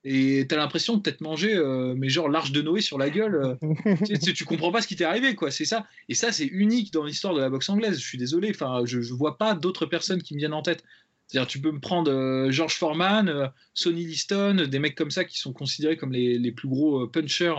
[0.04, 3.56] et t'as l'impression de t'être mangé, euh, mais genre l'arche de Noé sur la gueule.
[3.62, 5.50] Euh, tu, tu, comprends pas ce qui t'est arrivé, quoi.
[5.50, 5.86] C'est ça.
[6.10, 7.98] Et ça, c'est unique dans l'histoire de la boxe anglaise.
[7.98, 8.50] Je suis désolé.
[8.50, 10.84] Enfin, je, je vois pas d'autres personnes qui me viennent en tête.
[11.26, 15.38] C'est-à-dire, tu peux me prendre euh, George Foreman, Sonny Liston, des mecs comme ça qui
[15.38, 17.54] sont considérés comme les, les plus gros punchers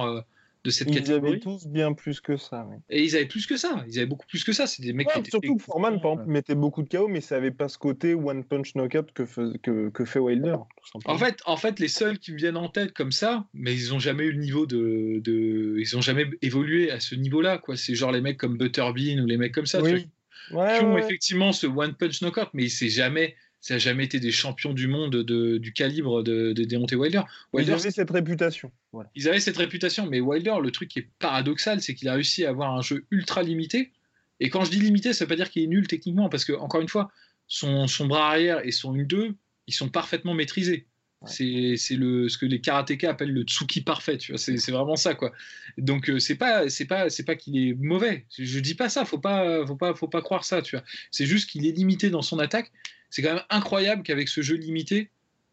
[0.65, 1.21] de cette catégorie.
[1.21, 2.67] Ils avaient tous bien plus que ça.
[2.89, 3.85] Et ils avaient plus que ça.
[3.87, 4.65] Ils avaient beaucoup plus que ça.
[4.67, 7.21] C'est des mecs qui étaient Surtout que Foreman, par exemple, mettait beaucoup de KO, mais
[7.21, 10.57] ça n'avait pas ce côté one punch knockout que, fait, que, que fait Wilder.
[11.05, 13.91] En fait, en fait, les seuls qui me viennent en tête comme ça, mais ils
[13.91, 15.77] n'ont jamais eu le niveau de, de...
[15.79, 17.59] Ils n'ont jamais évolué à ce niveau-là.
[17.59, 17.77] quoi.
[17.77, 19.81] C'est genre les mecs comme Butterbean ou les mecs comme ça.
[19.81, 20.07] Oui.
[20.49, 24.31] qui ont effectivement ce one punch knockout, mais c'est jamais ça n'a jamais été des
[24.31, 27.23] champions du monde de, du calibre de, de Deontay Wilder.
[27.51, 27.71] Wilder.
[27.71, 28.71] Ils avaient cette réputation.
[29.15, 32.45] Ils avaient cette réputation, mais Wilder, le truc qui est paradoxal, c'est qu'il a réussi
[32.45, 33.91] à avoir un jeu ultra limité.
[34.39, 36.45] Et quand je dis limité, ça ne veut pas dire qu'il est nul techniquement, parce
[36.45, 37.09] que, encore une fois,
[37.47, 39.33] son, son bras arrière et son U2,
[39.65, 40.85] ils sont parfaitement maîtrisés.
[41.25, 44.37] C'est ce que les karatékas appellent le tsuki parfait, tu vois.
[44.37, 45.31] C'est vraiment ça, quoi.
[45.79, 48.27] Donc euh, c'est pas c'est pas c'est pas qu'il est mauvais.
[48.37, 49.05] Je dis pas ça.
[49.05, 50.85] Faut pas faut pas faut pas croire ça, tu vois.
[51.09, 52.71] C'est juste qu'il est limité dans son attaque
[53.09, 55.09] c'est quand même incroyable qu'avec ce jeu limité,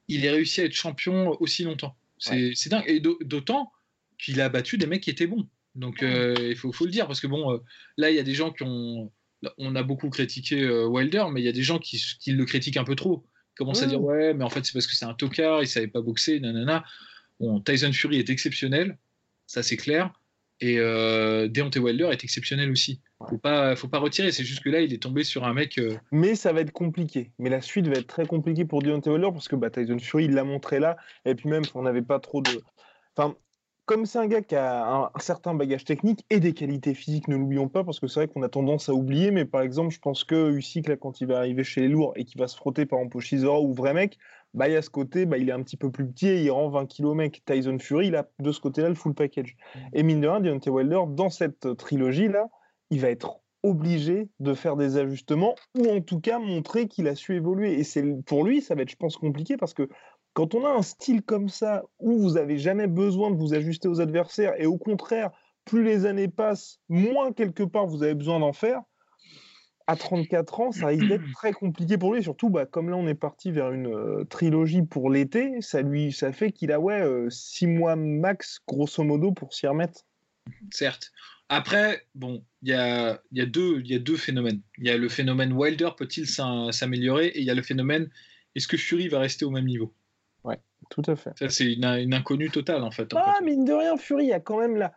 [0.09, 1.97] il ait réussi à être champion aussi longtemps.
[2.19, 2.85] C'est dingue.
[2.87, 3.73] Et d'autant
[4.19, 5.49] qu'il a battu des mecs qui étaient bons.
[5.75, 7.59] Donc euh, il faut, faut, le dire, parce que bon, euh,
[7.97, 9.11] là, il y a des gens qui ont.
[9.59, 12.45] On a beaucoup critiqué euh, Wilder, mais il y a des gens qui, qui, le
[12.45, 13.25] critiquent un peu trop.
[13.55, 15.67] Ils commencent à dire Ouais, mais en fait, c'est parce que c'est un tocard, il
[15.67, 16.85] savait pas boxer, nanana.
[17.41, 18.99] Bon, Tyson Fury est exceptionnel,
[19.47, 20.13] ça c'est clair.
[20.63, 23.01] Et euh, Deontay Wilder est exceptionnel aussi.
[23.29, 24.31] Faut pas, faut pas retirer.
[24.31, 25.81] C'est juste que là, il est tombé sur un mec.
[26.13, 27.33] Mais ça va être compliqué.
[27.41, 30.27] Mais la suite va être très compliquée pour Deontay Wilder parce que bah, Tyson Fury,
[30.27, 30.97] il l'a montré là.
[31.25, 32.63] Et puis même, on n'avait pas trop de.
[33.17, 33.37] Enfin,
[33.93, 37.37] comme c'est un gars qui a un, certain bagage technique et des qualités physiques, ne
[37.37, 39.99] l'oublions pas, parce que c'est vrai qu'on a tendance à oublier, mais par exemple, je
[39.99, 42.57] pense que Usyk, là, quand il va arriver chez les lourds et qu'il va se
[42.57, 44.19] frotter par exemple au Shizora ou vrai mec,
[44.55, 46.43] bah, il y a ce côté, bah, il est un petit peu plus petit et
[46.43, 47.43] il rend 20 kg mec.
[47.45, 49.57] Tyson Fury, il a de ce côté-là le full package.
[49.75, 49.79] Mm.
[49.93, 52.49] Et mine de rien, Deontay Wilder, dans cette trilogie-là,
[52.89, 57.15] il va être obligé de faire des ajustements ou en tout cas montrer qu'il a
[57.15, 57.79] su évoluer.
[57.79, 59.89] Et c'est pour lui, ça va être, je pense, compliqué parce que
[60.35, 63.89] quand on a un style comme ça, où vous n'avez jamais besoin de vous ajuster
[63.89, 65.31] aux adversaires, et au contraire,
[65.65, 68.81] plus les années passent, moins quelque part vous avez besoin d'en faire,
[69.87, 72.23] à 34 ans, ça risque d'être très compliqué pour lui.
[72.23, 76.13] Surtout, bah, comme là, on est parti vers une euh, trilogie pour l'été, ça lui,
[76.13, 80.03] ça fait qu'il a ouais, 6 euh, mois max, grosso modo, pour s'y remettre.
[80.71, 81.13] Certes.
[81.49, 84.63] Après, bon, il y a, deux, phénomènes.
[84.79, 88.09] Il y a le phénomène Wilder peut-il s'améliorer et il y a le phénomène
[88.55, 89.95] est-ce que Fury va rester au même niveau?
[90.91, 91.33] Tout à fait.
[91.39, 93.13] Ça, c'est une, inconnue totale, en fait.
[93.15, 94.93] ah, mine de rien, Fury, il y a quand même là.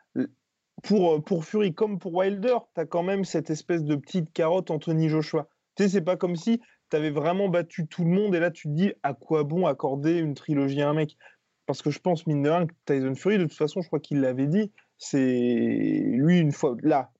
[0.84, 4.32] Pour, euh, pour Fury comme pour Wilder, tu as quand même cette espèce de petite
[4.34, 5.48] carotte Anthony Joshua.
[5.76, 8.52] Tu sais, c'est pas comme si tu avais vraiment battu tout le monde et là,
[8.52, 11.18] tu te dis à quoi bon accorder une trilogie à un mec?
[11.66, 14.00] Parce que je pense, mine de rien, que Tyson Fury, de toute façon, je crois
[14.00, 17.12] qu'il l'avait dit, c'est lui, une fois là,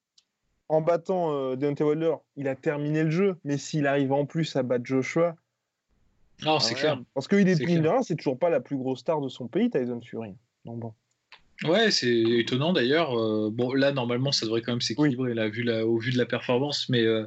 [0.70, 4.56] en battant euh, Deontay Wilder, il a terminé le jeu, mais s'il arrive en plus
[4.56, 5.36] à battre Joshua,
[6.44, 7.02] non, c'est clair.
[7.14, 10.02] Parce qu'il est, est c'est toujours pas la plus grosse star de son pays, Tyson
[10.02, 10.36] Fury.
[10.66, 10.94] Donc bon.
[11.64, 13.18] Ouais, c'est étonnant d'ailleurs.
[13.18, 16.90] Euh, bon, là, normalement, ça devrait quand même s'équilibrer vu au vu de la performance.
[16.90, 17.26] Mais euh,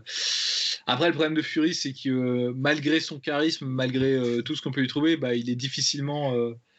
[0.87, 4.71] après, le problème de Fury, c'est que euh, malgré son charisme, malgré tout ce qu'on
[4.71, 6.35] peut lui trouver, bah, il est difficilement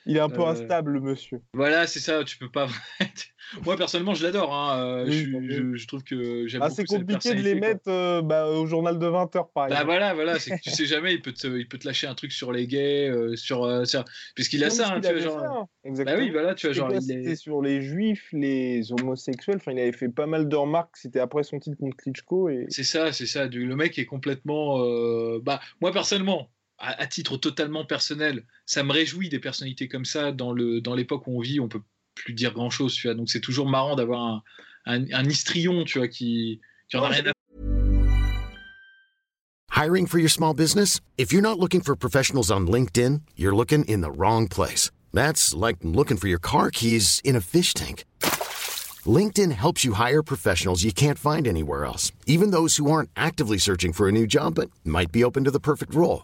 [0.05, 1.41] il est un peu euh, instable, le monsieur.
[1.53, 2.23] Voilà, c'est ça.
[2.23, 2.67] Tu peux pas.
[3.65, 4.53] Moi, personnellement, je l'adore.
[4.53, 4.79] Hein.
[4.79, 5.05] Euh,
[5.75, 9.05] je, trouve que j'aime ah, C'est compliqué de les mettre euh, bah, au journal de
[9.05, 9.81] 20h, par bah, exemple.
[9.81, 10.39] Bah, voilà, voilà.
[10.39, 12.51] C'est que tu sais jamais, il peut, te, il peut te lâcher un truc sur
[12.51, 14.05] les gays, sur, sur...
[14.35, 14.93] puisqu'il a ça.
[14.93, 15.67] Hein, tu vois, genre...
[15.83, 16.17] Exactement.
[16.17, 16.91] Bah oui, voilà, tu vois, genre.
[17.01, 19.57] C'était sur les juifs, les homosexuels.
[19.57, 20.97] Enfin, il avait fait pas mal de remarques.
[20.97, 22.49] C'était après son titre contre Klitschko.
[22.49, 22.65] Et...
[22.69, 23.47] C'est ça, c'est ça.
[23.47, 24.79] Le mec est complètement.
[25.39, 30.53] Bah, moi, personnellement, à, titre totalement personnel, ça me réjouit des personnalités comme ça dans
[30.53, 31.59] le dans l'époque où on vit.
[31.59, 31.81] On peut
[32.19, 33.15] plus dire grand chose, tu vois.
[33.15, 34.43] Donc c'est toujours marrant d'avoir un,
[34.85, 37.31] un, un, histrion, tu vois, qui, qui en a rien à
[39.79, 40.99] Hiring for your small business?
[41.17, 44.91] If you're not looking for professionals on LinkedIn, you're looking in the wrong place.
[45.13, 48.03] That's like looking for your car keys in a fish tank.
[49.05, 53.57] LinkedIn helps you hire professionals you can't find anywhere else, even those who aren't actively
[53.57, 56.23] searching for a new job but might be open to the perfect role.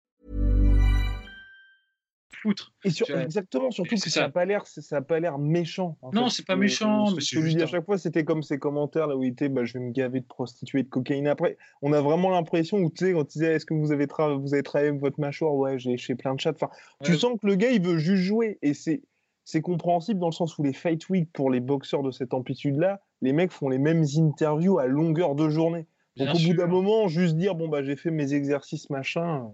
[2.83, 5.97] Et sur, exactement, surtout que ça n'a pas l'air, ça a pas l'air méchant.
[6.13, 7.11] non, c'est pas méchant.
[7.13, 9.31] mais ce que je dis à chaque fois, c'était comme ces commentaires là où il
[9.31, 11.27] était, bah, je vais me gaver de prostituées, de cocaïne.
[11.27, 14.07] Après, on a vraiment l'impression où tu sais, quand tu disais, est-ce que vous avez,
[14.37, 15.53] vous avez travaillé votre mâchoire?
[15.53, 16.51] Ouais, j'ai chez plein de chats.
[16.51, 16.69] Enfin,
[17.03, 18.57] tu sens que le gars, il veut juste jouer.
[18.61, 19.03] Et c'est,
[19.43, 23.01] c'est compréhensible dans le sens où les Fight Week, pour les boxeurs de cette amplitude-là,
[23.21, 25.87] les mecs font les mêmes interviews à longueur de journée.
[26.17, 29.51] Donc au bout d'un moment, juste dire, bon, bah, j'ai fait mes exercices, machin.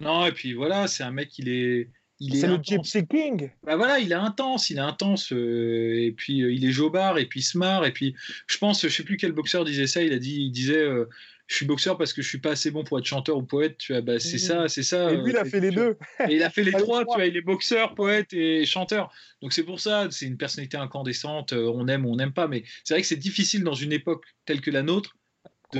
[0.00, 1.90] Non, et puis voilà, c'est un mec, il est
[2.20, 3.50] c'est le Gypsy King.
[3.64, 7.18] Bah voilà, il est intense, il est intense, euh, et puis euh, il est jobard,
[7.18, 8.14] et puis smart, et puis
[8.46, 11.08] je pense, je sais plus quel boxeur disait ça, il a dit, il disait, euh,
[11.46, 13.76] je suis boxeur parce que je suis pas assez bon pour être chanteur ou poète,
[13.78, 14.38] tu vois, bah c'est mmh.
[14.38, 15.12] ça, c'est ça.
[15.12, 15.98] Et lui, il a fait les deux.
[16.28, 19.12] Et il a fait les trois, tu vois, il est boxeur, poète et chanteur.
[19.42, 22.64] Donc c'est pour ça, c'est une personnalité incandescente, on aime ou on n'aime pas, mais
[22.84, 25.16] c'est vrai que c'est difficile dans une époque telle que la nôtre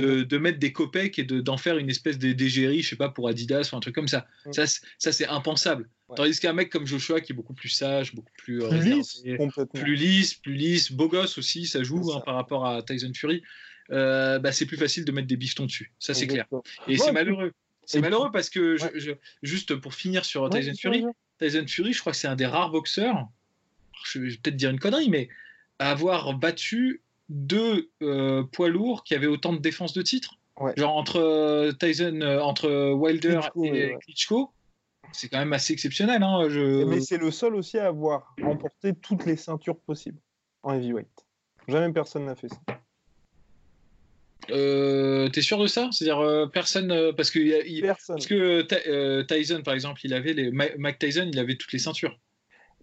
[0.01, 3.69] de, mettre des copecs et d'en faire une espèce d'égérie, je sais pas, pour Adidas
[3.71, 4.27] ou un truc comme ça.
[4.45, 4.53] Mm.
[4.53, 4.65] Ça,
[4.97, 5.89] ça c'est impensable.
[6.15, 9.23] Tandis qu'un mec comme Joshua qui est beaucoup plus sage, beaucoup plus, euh, plus lisse,
[9.73, 13.41] plus lisse, plus lisse, beau gosse aussi, ça joue hein, par rapport à Tyson Fury.
[13.91, 16.45] Euh, bah, c'est plus facile de mettre des bifetons dessus, ça c'est clair.
[16.87, 17.51] Et c'est malheureux.
[17.85, 18.77] C'est malheureux parce que,
[19.41, 21.05] juste pour finir sur Tyson Fury,
[21.39, 23.27] Tyson Fury, je crois que c'est un des rares boxeurs,
[24.05, 25.29] je vais peut-être dire une connerie, mais
[25.79, 30.37] avoir battu deux euh, poids lourds qui avaient autant de défense de titre.
[30.77, 34.53] Genre entre Tyson, euh, entre Wilder et Klitschko,
[35.15, 36.21] c'est quand même assez exceptionnel.
[36.23, 36.83] Hein, je...
[36.85, 40.19] Mais c'est le seul aussi à avoir remporté toutes les ceintures possibles.
[40.63, 41.07] en heavyweight.
[41.67, 42.57] Jamais personne n'a fait ça.
[44.51, 45.89] Euh, T'es sûr de ça?
[45.91, 48.17] C'est-à-dire euh, personne euh, parce que il, Personne.
[48.17, 51.79] parce que euh, Tyson par exemple, il avait les Mike Tyson, il avait toutes les
[51.79, 52.19] ceintures.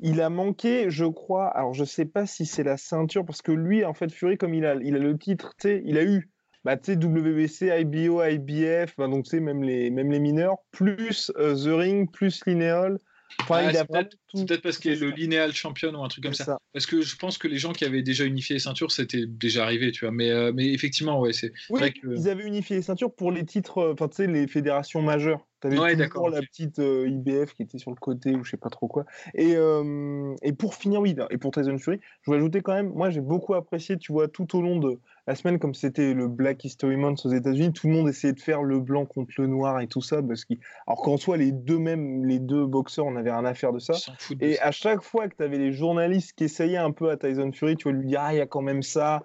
[0.00, 1.46] Il a manqué, je crois.
[1.48, 4.54] Alors, je sais pas si c'est la ceinture, parce que lui, en fait, Fury, comme
[4.54, 6.31] il a, il a le titre, il a eu,
[6.64, 12.10] bah, WBC, IBO, IBF, bah, donc même les, même les mineurs, plus euh, The Ring,
[12.10, 12.98] plus Lineal.
[13.40, 14.46] Enfin, Ah, a c'est peut-être tout.
[14.62, 15.16] parce qu'il est le c'est ça.
[15.16, 16.44] linéal champion ou un truc comme ça.
[16.44, 16.58] ça.
[16.72, 19.64] Parce que je pense que les gens qui avaient déjà unifié les ceintures, c'était déjà
[19.64, 20.12] arrivé, tu vois.
[20.12, 22.06] Mais, euh, mais effectivement, ouais, c'est Oui, vrai que.
[22.14, 25.46] ils avaient unifié les ceintures pour les titres, euh, enfin, tu sais, les fédérations majeures.
[25.62, 28.50] Tu avais Ouais, toujours la petite euh, IBF qui était sur le côté ou je
[28.50, 29.04] sais pas trop quoi.
[29.34, 32.90] Et, euh, et pour finir, oui, et pour Tyson Fury, je voulais ajouter quand même,
[32.92, 36.26] moi j'ai beaucoup apprécié, tu vois, tout au long de la semaine, comme c'était le
[36.26, 39.46] Black History Month aux États-Unis, tout le monde essayait de faire le blanc contre le
[39.46, 40.58] noir et tout ça, parce qu'il...
[40.86, 43.78] alors qu'en soi, les deux mêmes, les deux boxeurs, on avait rien à faire de
[43.78, 43.92] ça.
[44.30, 44.66] de Et ça.
[44.66, 47.76] à chaque fois que tu avais les journalistes qui essayaient un peu à Tyson Fury,
[47.76, 49.22] tu vois, lui dire Ah, il y a quand même ça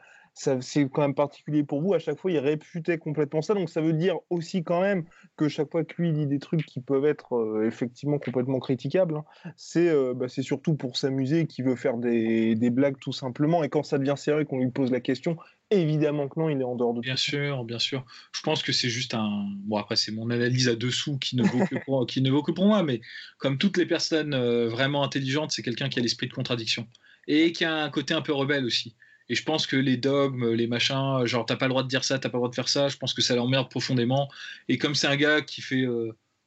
[0.61, 1.93] c'est quand même particulier pour vous.
[1.93, 3.53] À chaque fois, il réputait complètement ça.
[3.53, 6.65] Donc, ça veut dire aussi quand même que chaque fois que lui dit des trucs
[6.65, 11.47] qui peuvent être euh, effectivement complètement critiquables, hein, c'est euh, bah, c'est surtout pour s'amuser
[11.47, 13.63] qu'il veut faire des, des blagues tout simplement.
[13.63, 15.37] Et quand ça devient sérieux, qu'on lui pose la question,
[15.71, 17.17] évidemment que non, il est en dehors de Bien tout.
[17.17, 18.05] sûr, bien sûr.
[18.33, 19.45] Je pense que c'est juste un.
[19.65, 22.41] Bon, après, c'est mon analyse à dessous qui ne vaut que pour, qui ne vaut
[22.43, 23.01] que pour moi, mais
[23.37, 26.87] comme toutes les personnes euh, vraiment intelligentes, c'est quelqu'un qui a l'esprit de contradiction
[27.27, 28.95] et qui a un côté un peu rebelle aussi.
[29.29, 32.03] Et je pense que les dogmes, les machins, genre t'as pas le droit de dire
[32.03, 34.29] ça, t'as pas le droit de faire ça, je pense que ça l'emmerde profondément.
[34.69, 35.85] Et comme c'est un gars qui fait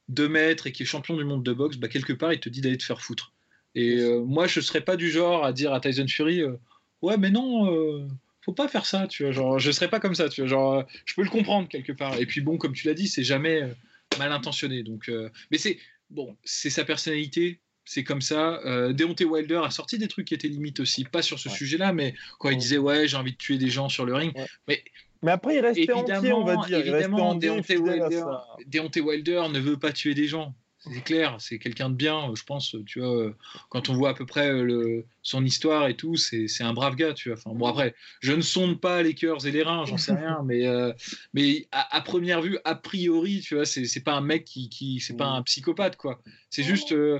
[0.09, 2.49] 2 mètres et qui est champion du monde de boxe, bah, quelque part, il te
[2.49, 3.33] dit d'aller te faire foutre.
[3.75, 6.57] Et euh, moi, je serais pas du genre à dire à Tyson Fury, euh,
[7.01, 8.07] ouais, mais non, euh,
[8.41, 9.31] faut pas faire ça, tu vois.
[9.31, 10.49] Genre, je serais pas comme ça, tu vois.
[10.49, 12.19] Genre, euh, je peux le comprendre quelque part.
[12.19, 13.73] Et puis bon, comme tu l'as dit, c'est jamais euh,
[14.19, 14.83] mal intentionné.
[14.83, 17.59] Donc, euh, mais c'est bon, c'est sa personnalité.
[17.85, 18.59] C'est comme ça.
[18.65, 21.55] Euh, Deontay Wilder a sorti des trucs qui étaient limites aussi, pas sur ce Ouais.
[21.55, 24.35] sujet-là, mais quand il disait ouais, j'ai envie de tuer des gens sur le ring.
[24.37, 24.45] Ouais.
[24.67, 24.83] Mais
[25.23, 27.53] Mais après, il restait entier, on va évidemment, dire.
[27.55, 28.45] Deontay Wilder, ça.
[28.67, 30.55] Deontay Wilder ne veut pas tuer des gens.
[30.83, 32.75] C'est clair, c'est quelqu'un de bien, je pense.
[32.87, 33.35] Tu vois,
[33.69, 36.73] quand on voit à peu près euh, le, son histoire et tout, c'est c'est un
[36.73, 37.37] brave gars, tu vois.
[37.37, 40.41] Enfin, bon, après, je ne sonde pas les cœurs et les reins, j'en sais rien,
[40.43, 40.91] mais, euh,
[41.35, 44.69] mais à, à première vue, a priori, tu vois, c'est c'est pas un mec qui,
[44.69, 46.19] qui c'est pas un psychopathe, quoi.
[46.49, 47.19] C'est juste, euh,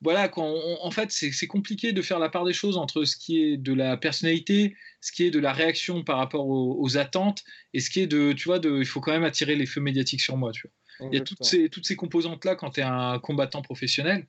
[0.00, 3.16] voilà, quand on- en fait, c'est compliqué de faire la part des choses entre ce
[3.16, 6.96] qui est de la personnalité, ce qui est de la réaction par rapport aux, aux
[6.98, 7.42] attentes,
[7.74, 9.80] et ce qui est de, tu vois, de, il faut quand même attirer les feux
[9.80, 10.72] médiatiques sur moi, tu vois.
[11.10, 14.26] Il y a toutes ces, toutes ces composantes-là quand tu es un combattant professionnel.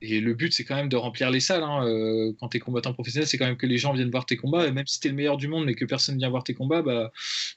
[0.00, 1.62] Et le but, c'est quand même de remplir les salles.
[1.62, 1.86] hein.
[1.86, 4.36] Euh, quand tu es combattant professionnel, c'est quand même que les gens viennent voir tes
[4.36, 4.66] combats.
[4.66, 6.52] Et même si tu es le meilleur du monde, mais que personne vient voir tes
[6.52, 7.10] combats, bah,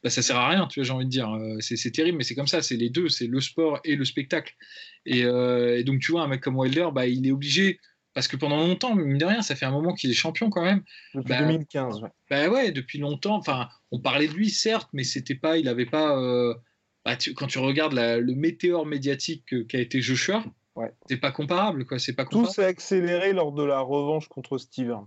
[0.03, 1.29] bah, ça sert à rien, tu vois, j'ai envie de dire.
[1.33, 2.61] Euh, C'est terrible, mais c'est comme ça.
[2.61, 3.09] C'est les deux.
[3.09, 4.55] C'est le sport et le spectacle.
[5.05, 7.79] Et, euh, et donc, tu vois, un mec comme Wilder, bah, il est obligé.
[8.13, 10.63] Parce que pendant longtemps, mine de rien, ça fait un moment qu'il est champion quand
[10.63, 10.81] même.
[11.13, 12.09] Depuis Bah, 2015, ouais.
[12.31, 13.35] Bah ouais, depuis longtemps.
[13.35, 16.15] Enfin, on parlait de lui, certes, mais c'était pas, il avait pas.
[17.05, 20.43] bah, tu- quand tu regardes la- le météore médiatique que- qu'a été Joshua,
[20.77, 20.93] Ouais.
[21.09, 21.97] c'est pas comparable, quoi.
[21.99, 25.05] C'est pas Tout s'est accéléré lors de la revanche contre Steven.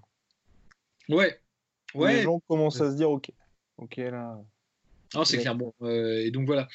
[1.08, 1.40] Ouais,
[1.94, 2.22] Les ouais.
[2.22, 3.30] gens commencent à se dire, ok,
[3.78, 4.38] ok là.
[5.14, 5.42] Non, c'est Ouais.
[5.42, 5.54] clair.
[5.56, 6.68] Bon, euh, et donc voilà.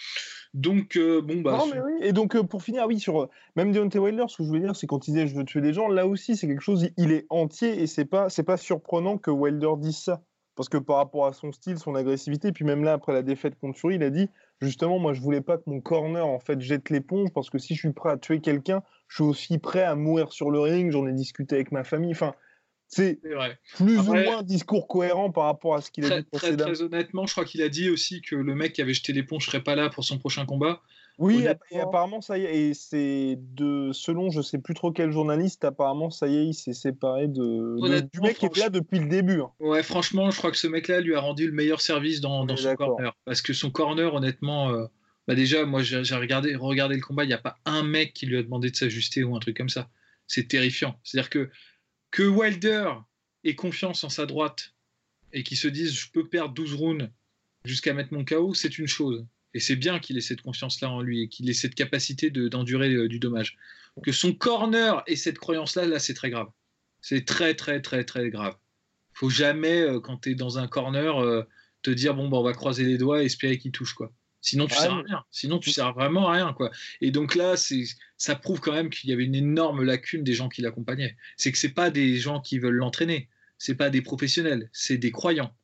[0.53, 1.57] Donc euh, bon bah.
[1.57, 1.91] non, mais oui.
[2.01, 4.75] Et donc, euh, pour finir, oui, sur même Deontay Wilder, ce que je veux dire,
[4.75, 7.11] c'est quand il disait je veux tuer des gens, là aussi, c'est quelque chose, il
[7.11, 10.21] est entier et c'est pas, c'est pas surprenant que Wilder dise ça.
[10.55, 13.55] Parce que par rapport à son style, son agressivité, puis même là, après la défaite
[13.59, 14.29] contre Fury, il a dit
[14.61, 17.75] justement, moi, je voulais pas que mon corner, en fait, jette l'éponge, parce que si
[17.75, 20.91] je suis prêt à tuer quelqu'un, je suis aussi prêt à mourir sur le ring,
[20.91, 22.11] j'en ai discuté avec ma famille.
[22.11, 22.33] Enfin,
[22.87, 23.19] c'est
[23.75, 26.39] plus Après- ou moins un discours cohérent par rapport à ce qu'il a dit très,
[26.39, 26.71] précédemment.
[26.71, 29.45] très honnêtement, je crois qu'il a dit aussi que le mec qui avait jeté l'éponge
[29.45, 30.81] serait pas là pour son prochain combat.
[31.17, 35.11] Oui, et apparemment, ça y est, et c'est de, selon je sais plus trop quel
[35.11, 37.77] journaliste, apparemment, ça y est, il s'est séparé de,
[38.11, 39.39] du mec qui était là depuis le début.
[39.41, 39.51] hein.
[39.59, 42.55] Ouais, franchement, je crois que ce mec-là lui a rendu le meilleur service dans, dans
[42.55, 43.15] est son corner.
[43.23, 44.87] Parce que son corner, honnêtement, euh,
[45.27, 48.13] bah déjà, moi j'ai j'ai regardé, regardé le combat, il n'y a pas un mec
[48.13, 49.89] qui lui a demandé de s'ajuster ou un truc comme ça.
[50.27, 50.99] C'est terrifiant.
[51.03, 51.49] C'est-à-dire que,
[52.11, 52.89] que Wilder
[53.43, 54.73] ait confiance en sa droite
[55.31, 57.09] et qu'il se dise je peux perdre 12 rounds
[57.63, 59.25] jusqu'à mettre mon KO, c'est une chose.
[59.55, 62.47] Et c'est bien qu'il ait cette confiance-là en lui et qu'il ait cette capacité de-
[62.47, 63.57] d'endurer euh, du dommage.
[64.03, 66.47] Que son corner ait cette croyance-là, là, c'est très grave.
[67.01, 68.55] C'est très, très, très, très grave.
[69.13, 71.43] Faut jamais, euh, quand tu es dans un corner, euh,
[71.81, 73.93] te dire bon, bah, on va croiser les doigts et espérer qu'il touche.
[73.93, 74.11] quoi.
[74.41, 75.23] Sinon, tu Ouais, sers à rien.
[75.31, 76.53] Sinon, tu sers vraiment à rien.
[76.53, 76.69] quoi.
[77.01, 77.55] Et donc là,
[78.17, 81.15] ça prouve quand même qu'il y avait une énorme lacune des gens qui l'accompagnaient.
[81.37, 83.29] C'est que c'est pas des gens qui veulent l'entraîner.
[83.57, 84.69] C'est pas des professionnels.
[84.73, 85.55] C'est des croyants.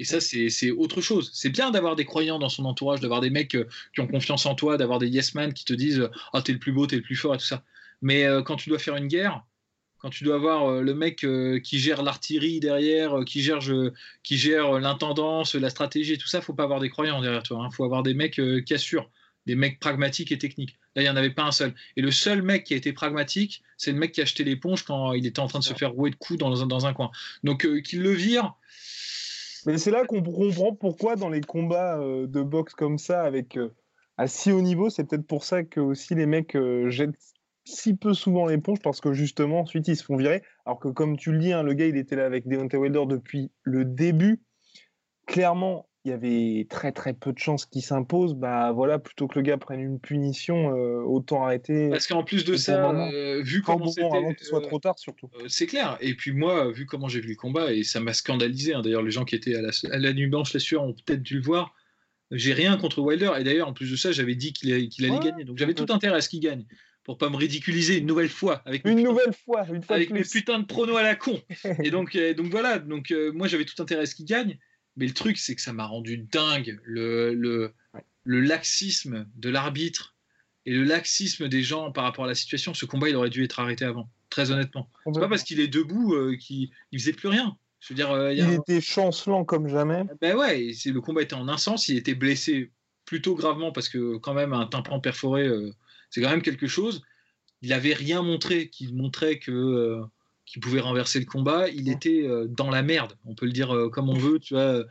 [0.00, 1.30] Et ça, c'est autre chose.
[1.34, 4.46] C'est bien d'avoir des croyants dans son entourage, d'avoir des mecs euh, qui ont confiance
[4.46, 6.96] en toi, d'avoir des yes man qui te disent Ah, t'es le plus beau, t'es
[6.96, 7.62] le plus fort et tout ça.
[8.00, 9.44] Mais euh, quand tu dois faire une guerre,
[9.98, 11.26] quand tu dois avoir le mec
[11.62, 13.58] qui gère l'artillerie derrière, qui gère,
[14.22, 17.58] qui gère l'intendance, la stratégie et tout ça, faut pas avoir des croyants derrière toi.
[17.60, 17.70] Il hein.
[17.70, 19.10] faut avoir des mecs qui assurent,
[19.44, 20.78] des mecs pragmatiques et techniques.
[20.96, 21.74] Là, il n'y en avait pas un seul.
[21.98, 24.84] Et le seul mec qui a été pragmatique, c'est le mec qui a acheté l'éponge
[24.84, 27.10] quand il était en train de se faire rouer de coups dans dans un coin.
[27.44, 28.54] Donc, qu'il le vire.
[29.66, 33.58] Mais c'est là qu'on comprend pourquoi dans les combats de boxe comme ça, avec
[34.16, 36.56] à si haut niveau, c'est peut-être pour ça que aussi les mecs
[36.88, 37.16] jettent
[37.66, 40.42] si peu souvent l'éponge parce que justement, ensuite, ils se font virer.
[40.64, 43.04] Alors que, comme tu le dis, hein, le gars, il était là avec Deontay Wilder
[43.06, 44.42] depuis le début.
[45.26, 48.34] Clairement, il y avait très très peu de chances qu'il s'impose.
[48.34, 51.90] Bah voilà, plutôt que le gars prenne une punition, euh, autant arrêter.
[51.90, 54.98] Parce qu'en plus de ça, euh, vu comment c'était, avant qu'il soit euh, trop tard
[54.98, 55.30] surtout.
[55.48, 55.98] c'est clair.
[56.00, 58.72] Et puis moi, vu comment j'ai vu le combat, et ça m'a scandalisé.
[58.72, 58.80] Hein.
[58.80, 61.22] D'ailleurs, les gens qui étaient à la, à la nuit blanche, les sueur, ont peut-être
[61.22, 61.74] dû le voir.
[62.30, 63.32] J'ai rien contre Wilder.
[63.38, 65.44] Et d'ailleurs, en plus de ça, j'avais dit qu'il allait, gagner.
[65.44, 66.64] Donc j'avais tout intérêt à ce qu'il gagne
[67.04, 70.22] pour pas me ridiculiser une nouvelle fois avec une nouvelle fois, une fois avec mes
[70.22, 71.40] putains de pronos à la con.
[71.82, 74.58] et donc, donc voilà, donc moi j'avais tout intérêt à ce qu'il gagne,
[75.00, 77.72] mais le truc c'est que ça m'a rendu dingue le, le,
[78.24, 80.14] le laxisme de l'arbitre
[80.66, 82.74] et le laxisme des gens par rapport à la situation.
[82.74, 84.90] Ce combat il aurait dû être arrêté avant, très honnêtement.
[85.06, 87.56] C'est pas parce qu'il est debout euh, qu'il il faisait plus rien.
[87.80, 90.04] Je veux dire, il, était chancelant comme jamais.
[90.20, 92.70] Ben ouais, le combat était en un sens, il était blessé
[93.06, 95.48] plutôt gravement parce que quand même un tympan perforé
[96.10, 97.02] c'est quand même quelque chose.
[97.62, 100.02] Il n'avait rien montré qui montrait que
[100.50, 101.68] euh, qu'il pouvait renverser le combat.
[101.68, 104.54] Il était euh, dans la merde, on peut le dire euh, comme on veut, tu
[104.54, 104.84] vois,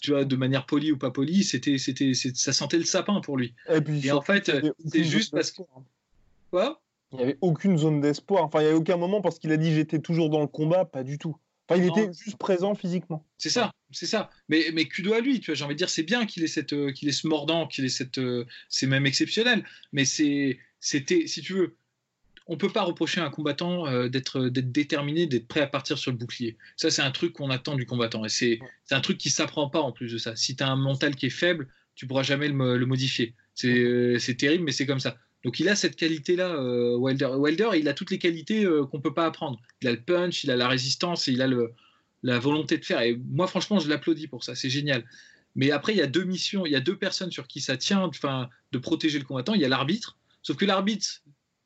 [0.00, 1.44] tu vois, de manière polie ou pas polie.
[1.44, 3.54] C'était, c'était, ça sentait le sapin pour lui.
[4.02, 4.50] Et, en fait,
[4.86, 5.84] c'est juste parce que hein.
[6.50, 6.80] quoi?
[7.12, 8.44] Il n'y avait aucune zone d'espoir.
[8.44, 10.84] Enfin, il n'y avait aucun moment parce qu'il a dit j'étais toujours dans le combat,
[10.84, 11.36] pas du tout
[11.76, 13.24] il était juste présent physiquement.
[13.38, 14.30] C'est ça, c'est ça.
[14.48, 16.48] Mais, mais cudo à lui, tu vois, j'ai envie de dire, c'est bien qu'il ait,
[16.48, 18.18] cette, euh, qu'il ait ce mordant, qu'il ait cette.
[18.18, 19.64] Euh, c'est même exceptionnel.
[19.92, 21.76] Mais c'est, c'était, si tu veux,
[22.50, 25.96] on peut pas reprocher à un combattant euh, d'être, d'être déterminé, d'être prêt à partir
[25.96, 26.58] sur le bouclier.
[26.76, 28.24] Ça, c'est un truc qu'on attend du combattant.
[28.24, 28.58] Et c'est,
[28.90, 30.34] un truc qui s'apprend pas en plus de ça.
[30.36, 33.34] Si tu as un mental qui est faible, tu pourras jamais le, le modifier.
[33.54, 35.16] C'est, c'est terrible, mais c'est comme ça.
[35.44, 37.26] Donc il a cette qualité-là, euh, Wilder.
[37.36, 39.60] Wilder, il a toutes les qualités euh, qu'on ne peut pas apprendre.
[39.80, 41.72] Il a le punch, il a la résistance et il a le,
[42.22, 43.00] la volonté de faire.
[43.00, 44.54] Et moi, franchement, je l'applaudis pour ça.
[44.54, 45.04] C'est génial.
[45.54, 47.76] Mais après, il y a deux missions, il y a deux personnes sur qui ça
[47.76, 49.54] tient, enfin, de protéger le combattant.
[49.54, 50.16] Il y a l'arbitre.
[50.42, 51.22] Sauf que l'arbitre,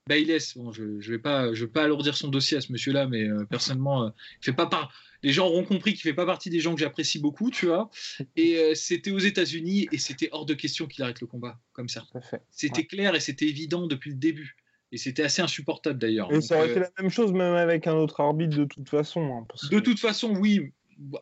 [0.06, 2.70] Bayless, bon, je ne je vais, pas, je vais pas alourdir son dossier à ce
[2.72, 4.92] monsieur-là, mais euh, personnellement, il fait pas part
[5.24, 7.90] les gens auront compris qu'il fait pas partie des gens que j'apprécie beaucoup, tu vois.
[8.36, 11.88] Et euh, c'était aux États-Unis et c'était hors de question qu'il arrête le combat comme
[11.88, 12.04] ça.
[12.50, 14.56] C'était clair et c'était évident depuis le début.
[14.92, 16.30] Et c'était assez insupportable d'ailleurs.
[16.30, 18.88] Et ça aurait été euh, la même chose même avec un autre arbitre de toute
[18.88, 19.22] façon.
[19.22, 20.72] Hein, de toute façon, oui,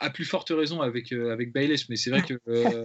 [0.00, 2.34] à plus forte raison avec, euh, avec Bayless, mais c'est vrai que.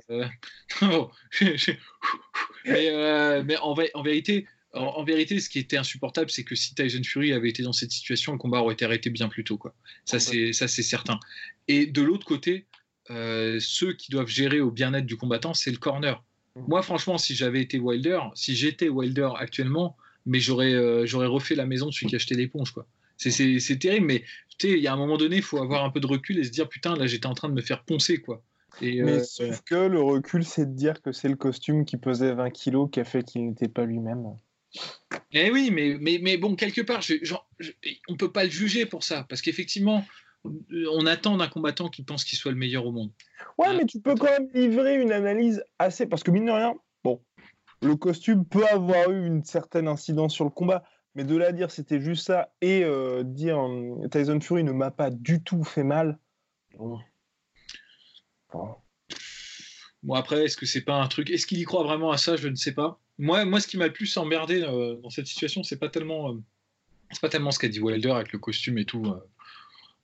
[2.65, 7.01] mais, mais en, en, vérité, en, vérité, ce qui était insupportable, c'est que si Tyson
[7.03, 9.57] Fury avait été dans cette situation, le combat aurait été arrêté bien plus tôt.
[9.57, 9.73] Quoi.
[10.05, 11.19] Ça, c'est, certain.
[11.67, 12.65] Et de l'autre côté,
[13.09, 16.23] euh, ceux qui doivent gérer au bien-être du combattant, c'est le corner.
[16.67, 21.55] Moi, franchement, si j'avais été Wilder, si j'étais Wilder actuellement, mais j'aurais, euh, j'aurais refait
[21.55, 22.71] la maison de celui qui a acheté l'éponge.
[22.71, 22.87] Quoi.
[23.17, 24.23] C'est, c'est, terrible, mais
[24.63, 26.49] il y a un moment donné, il faut avoir un peu de recul et se
[26.49, 28.17] dire putain, là, j'étais en train de me faire poncer.
[28.17, 28.43] quoi.
[28.81, 31.97] Et mais euh, sauf que le recul, c'est de dire que c'est le costume qui
[31.97, 34.25] pesait 20 kilos qui a fait qu'il n'était pas lui-même.
[35.31, 37.01] Eh oui, mais, mais, mais bon, quelque part,
[38.07, 40.05] on ne peut pas le juger pour ça, parce qu'effectivement,
[40.91, 43.11] on attend d'un combattant qui pense qu'il soit le meilleur au monde.
[43.57, 46.05] Ouais, mais tu peux quand même livrer une analyse assez.
[46.05, 47.21] Parce que mine de rien, bon,
[47.81, 50.83] le costume peut avoir eu une certaine incidence sur le combat,
[51.15, 54.91] mais de là dire c'était juste ça et euh, dire euh, Tyson Fury ne m'a
[54.91, 56.19] pas du tout fait mal.
[56.77, 56.99] Bon.
[60.03, 61.29] Bon, après, est-ce que c'est pas un truc.
[61.29, 62.35] Est-ce qu'il y croit vraiment à ça?
[62.35, 62.99] Je ne sais pas.
[63.17, 66.31] Moi, moi, ce qui m'a le plus emmerdé euh, dans cette situation, c'est pas tellement,
[66.31, 66.37] euh,
[67.11, 69.05] c'est pas tellement ce qu'a dit Wilder avec le costume et tout.
[69.05, 69.19] Euh.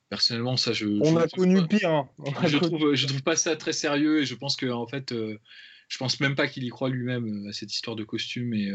[0.10, 0.88] personnellement, ça, je.
[1.02, 1.90] On a connu pire.
[1.90, 2.10] Hein.
[2.46, 5.98] je trouve, je trouve pas ça très sérieux et je pense que en fait, je
[5.98, 8.72] pense même pas qu'il y croit lui-même à cette histoire de costume et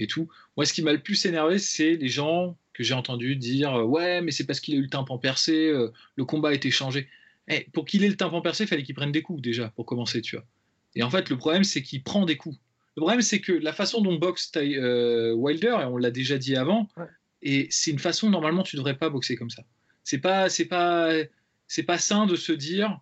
[0.00, 0.28] et tout.
[0.56, 4.20] Moi, ce qui m'a le plus énervé, c'est les gens que j'ai entendu dire ouais,
[4.20, 5.72] mais c'est parce qu'il a eu le tympan percé,
[6.14, 7.08] le combat a été changé.
[7.48, 9.86] Eh, pour qu'il ait le tympan percé, il fallait qu'il prenne des coups déjà pour
[9.86, 10.44] commencer, tu vois.
[10.94, 12.58] Et en fait, le problème, c'est qu'il prend des coups.
[12.98, 16.56] Le problème, c'est que la façon dont boxe euh, Wilder, et on l'a déjà dit
[16.56, 16.88] avant,
[17.42, 19.62] et c'est une façon normalement tu devrais pas boxer comme ça.
[20.02, 21.12] C'est pas, c'est pas,
[21.68, 22.98] c'est pas sain de se dire,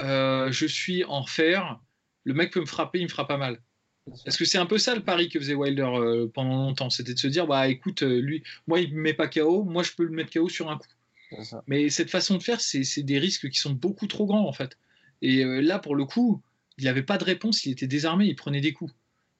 [0.00, 1.78] euh, je suis en fer,
[2.24, 3.60] le mec peut me frapper, il me fera pas mal.
[4.24, 7.14] Parce que c'est un peu ça le pari que faisait Wilder euh, pendant longtemps, c'était
[7.14, 10.02] de se dire, bah écoute, lui, moi il me met pas KO, moi je peux
[10.02, 10.88] le mettre KO sur un coup.
[11.68, 14.76] Mais cette façon de faire, c'est des risques qui sont beaucoup trop grands en fait.
[15.20, 16.42] Et là, pour le coup,
[16.76, 18.92] il n'avait pas de réponse, il était désarmé, il prenait des coups.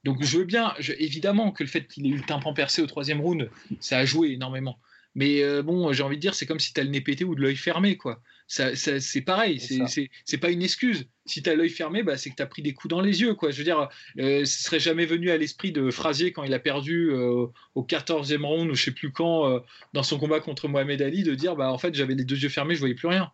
[0.05, 2.87] Donc je veux bien, évidemment que le fait qu'il ait eu le tympan percé au
[2.87, 3.51] troisième round,
[3.81, 4.79] ça a joué énormément.
[5.15, 7.25] Mais euh, bon, j'ai envie de dire, c'est comme si tu as le nez pété
[7.25, 8.21] ou de l'œil fermé, quoi.
[8.49, 11.07] Ça, c'est pareil, c'est pas une excuse.
[11.25, 13.21] Si tu as l'œil fermé, bah, c'est que tu as pris des coups dans les
[13.23, 13.51] yeux, quoi.
[13.51, 13.89] Je veux dire,
[14.19, 17.83] euh, ce serait jamais venu à l'esprit de Frazier quand il a perdu euh, au
[17.83, 21.57] 14e round ou je sais plus quand dans son combat contre Mohamed Ali de dire,
[21.57, 23.31] bah en fait, j'avais les deux yeux fermés, je voyais plus rien.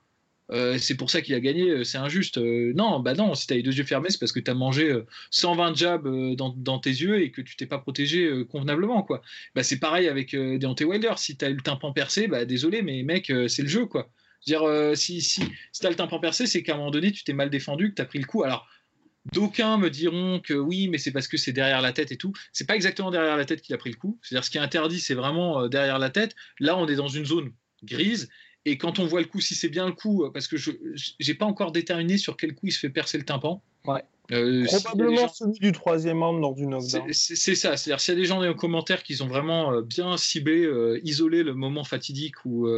[0.51, 2.39] C'est pour ça qu'il a gagné, c'est injuste.
[2.39, 4.55] non, bah non, si tu as les deux yeux fermés, c'est parce que tu as
[4.55, 4.99] mangé
[5.31, 9.03] 120 jabs dans, dans, tes yeux et que tu t'es pas protégé convenablement.
[9.03, 9.23] quoi.
[9.55, 11.13] Bah, c'est pareil avec Deontay Wilder.
[11.17, 13.87] Si tu as eu le tympan percé, bah désolé, mais mec, c'est le jeu.
[13.87, 14.11] quoi
[14.47, 15.43] dire, euh, si, si,
[15.73, 17.91] si tu as le tympan percé, c'est qu'à un moment donné, tu t'es mal défendu,
[17.91, 18.43] que tu as pris le coup.
[18.43, 18.69] Alors,
[19.33, 22.33] d'aucuns me diront que oui, mais c'est parce que c'est derrière la tête et tout.
[22.53, 24.19] C'est pas exactement derrière la tête qu'il a pris le coup.
[24.23, 26.35] C'est-à-dire, ce qui est interdit, c'est vraiment euh, derrière la tête.
[26.61, 28.29] Là, on est dans une zone grise.
[28.69, 30.73] Et quand on voit le coup, si c'est bien le coup, parce que je
[31.27, 33.63] n'ai pas encore déterminé sur quel coup il se fait percer le tympan.
[33.87, 34.03] Ouais.
[34.31, 37.05] Euh, Probablement celui du troisième round lors du knockdown.
[37.13, 40.17] C'est ça, c'est-à-dire s'il y a des gens dans les commentaires qui ont vraiment bien
[40.19, 40.69] ciblé,
[41.03, 42.69] isolé le moment fatidique où,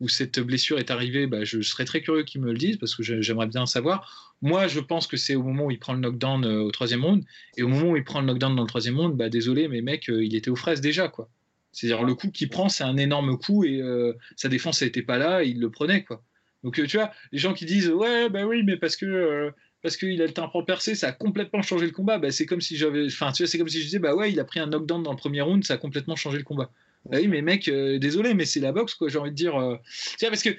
[0.00, 2.94] où cette blessure est arrivée, bah, je serais très curieux qu'ils me le disent parce
[2.94, 4.36] que j'aimerais bien savoir.
[4.42, 7.04] Moi, je pense que c'est au moment où il prend le knockdown euh, au troisième
[7.04, 7.24] round.
[7.56, 9.80] Et au moment où il prend le knockdown dans le troisième round, bah, désolé, mais
[9.80, 11.06] mec, euh, il était aux fraises déjà.
[11.06, 11.28] quoi.
[11.72, 15.18] C'est-à-dire le coup qu'il prend, c'est un énorme coup et euh, sa défense n'était pas
[15.18, 16.04] là, il le prenait.
[16.04, 16.22] quoi.
[16.62, 19.52] Donc tu vois, les gens qui disent ouais, bah oui, mais parce que.
[19.82, 22.18] parce qu'il a le tympan percé, ça a complètement changé le combat.
[22.18, 24.30] Bah, c'est comme si j'avais, enfin, tu vois, c'est comme si je disais, bah ouais,
[24.30, 26.70] il a pris un knockdown dans le premier round, ça a complètement changé le combat.
[27.10, 29.08] Bah oui, mais mec, euh, désolé, mais c'est la boxe, quoi.
[29.08, 29.56] J'ai envie de dire.
[29.56, 29.76] Euh...
[30.20, 30.50] parce que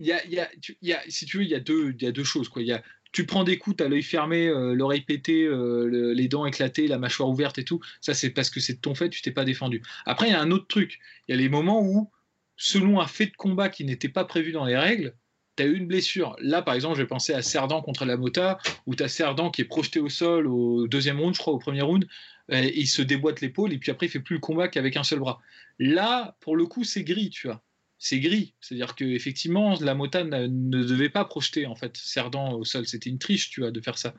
[0.00, 0.40] y a, y
[0.80, 2.62] y a, si tu veux, il y a deux, y a deux choses, quoi.
[2.62, 2.82] Il
[3.12, 6.88] tu prends des coups, tu as l'œil fermé, euh, l'oreille pétée, euh, les dents éclatées,
[6.88, 7.80] la mâchoire ouverte et tout.
[8.00, 9.82] Ça, c'est parce que c'est ton fait, tu t'es pas défendu.
[10.06, 10.98] Après, il y a un autre truc.
[11.28, 12.10] Il y a les moments où,
[12.56, 15.14] selon un fait de combat qui n'était pas prévu dans les règles,
[15.56, 16.34] tu as eu une blessure.
[16.40, 19.50] Là, par exemple, je vais penser à Cerdan contre la Mota, où tu as Cerdan
[19.50, 22.08] qui est projeté au sol au deuxième round, je crois, au premier round,
[22.48, 25.04] et il se déboîte l'épaule, et puis après, il fait plus le combat qu'avec un
[25.04, 25.40] seul bras.
[25.78, 27.62] Là, pour le coup, c'est gris, tu vois.
[28.04, 28.52] C'est gris.
[28.60, 32.84] C'est-à-dire qu'effectivement, la Mota ne, devait pas projeter, en fait, Cerdan au sol.
[32.84, 34.12] C'était une triche, tu vois, de faire ça.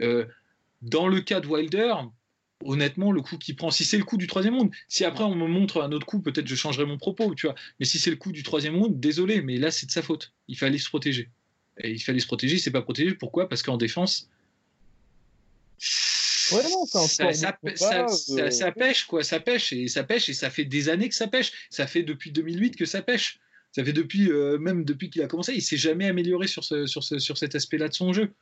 [0.00, 0.24] Euh,
[0.80, 1.92] dans le cas de Wilder,
[2.64, 5.34] honnêtement, le coup qu'il prend, si c'est le coup du troisième monde, si après on
[5.34, 7.54] me montre un autre coup, peut-être je changerai mon propos, tu vois.
[7.78, 10.32] Mais si c'est le coup du troisième monde, désolé, mais là c'est de sa faute.
[10.48, 11.28] Il fallait se protéger.
[11.82, 13.12] Et il fallait se protéger, il s'est pas protégé.
[13.14, 13.46] Pourquoi?
[13.46, 14.30] Parce qu'en défense,
[16.52, 19.22] Ouais, non, ça, ça, ça, pêche, quoi.
[19.22, 21.52] Ça pêche et ça pêche et ça fait des années que ça pêche.
[21.70, 23.40] Ça fait depuis 2008 que ça pêche.
[23.72, 26.86] Ça fait depuis, euh, même depuis qu'il a commencé, il s'est jamais amélioré sur, ce,
[26.86, 28.32] sur, ce, sur cet aspect-là de son jeu.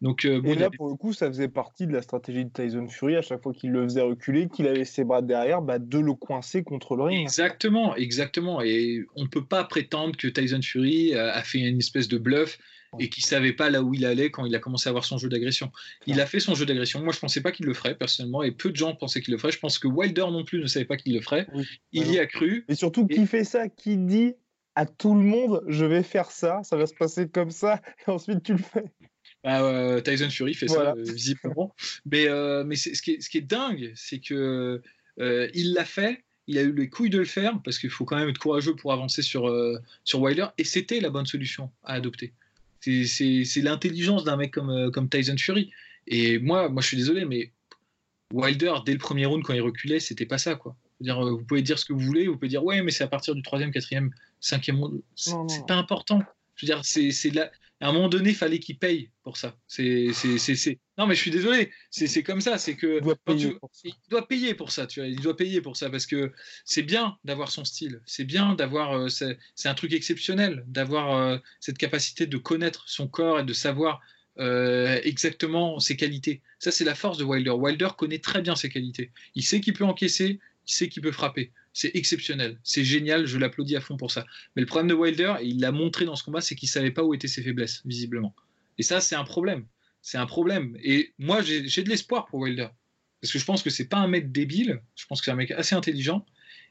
[0.00, 2.88] Donc, euh, et là, pour le coup, ça faisait partie de la stratégie de Tyson
[2.88, 3.16] Fury.
[3.16, 6.14] À chaque fois qu'il le faisait reculer, qu'il avait ses bras derrière, bah, de le
[6.14, 7.20] coincer contre le ring.
[7.20, 8.62] Exactement, exactement.
[8.62, 12.58] Et on ne peut pas prétendre que Tyson Fury a fait une espèce de bluff
[12.98, 15.18] et qui savait pas là où il allait quand il a commencé à avoir son
[15.18, 15.70] jeu d'agression.
[16.06, 17.02] Il a fait son jeu d'agression.
[17.02, 19.38] Moi, je pensais pas qu'il le ferait personnellement, et peu de gens pensaient qu'il le
[19.38, 19.52] ferait.
[19.52, 21.46] Je pense que Wilder non plus ne savait pas qu'il le ferait.
[21.92, 22.64] Il y a cru.
[22.68, 23.68] Et surtout, qui fait ça?
[23.68, 24.34] Qui dit
[24.74, 28.10] à tout le monde, je vais faire ça, ça va se passer comme ça, et
[28.10, 28.84] ensuite tu le fais.
[29.42, 31.74] Bah, Tyson Fury fait ça euh, visiblement.
[32.04, 34.82] mais euh, mais ce, qui est, ce qui est dingue, c'est que
[35.18, 36.24] euh, il l'a fait.
[36.46, 38.74] Il a eu les couilles de le faire parce qu'il faut quand même être courageux
[38.74, 39.54] pour avancer sur,
[40.02, 42.32] sur Wilder et c'était la bonne solution à adopter.
[42.80, 45.70] C'est l'intelligence d'un mec comme, euh, comme Tyson Fury.
[46.06, 47.52] Et moi, moi, je suis désolé, mais
[48.32, 50.54] Wilder, dès le premier round, quand il reculait, c'était pas ça.
[50.54, 50.76] Quoi.
[51.00, 53.04] Dire, euh, vous pouvez dire ce que vous voulez, vous pouvez dire ouais, mais c'est
[53.04, 54.10] à partir du troisième, quatrième,
[54.40, 55.00] cinquième round.
[55.14, 56.22] C'est pas important.
[56.56, 57.50] Je veux dire, c'est là.
[57.82, 59.56] À un moment donné, il fallait qu'il paye pour ça.
[59.66, 60.10] C'est,
[60.98, 61.70] Non, mais je suis désolé.
[61.90, 62.58] C'est comme ça.
[62.58, 64.86] C'est que il doit, payer il doit payer pour ça.
[64.86, 66.30] Tu vois, il doit payer pour ça parce que
[66.66, 68.02] c'est bien d'avoir son style.
[68.04, 68.92] C'est bien d'avoir.
[68.92, 73.52] Euh, c'est un truc exceptionnel d'avoir euh, cette capacité de connaître son corps et de
[73.54, 74.00] savoir
[74.38, 76.42] euh, exactement ses qualités.
[76.58, 77.50] Ça, c'est la force de Wilder.
[77.50, 79.10] Wilder connaît très bien ses qualités.
[79.34, 80.38] Il sait qu'il peut encaisser.
[80.66, 81.50] Il sait qu'il peut frapper.
[81.72, 84.26] C'est exceptionnel, c'est génial, je l'applaudis à fond pour ça.
[84.56, 86.90] Mais le problème de Wilder, et il l'a montré dans ce combat, c'est qu'il savait
[86.90, 88.34] pas où étaient ses faiblesses, visiblement.
[88.78, 89.66] Et ça, c'est un problème.
[90.02, 90.76] C'est un problème.
[90.82, 92.68] Et moi, j'ai de l'espoir pour Wilder.
[93.20, 95.36] Parce que je pense que c'est pas un mec débile, je pense que c'est un
[95.36, 96.24] mec assez intelligent.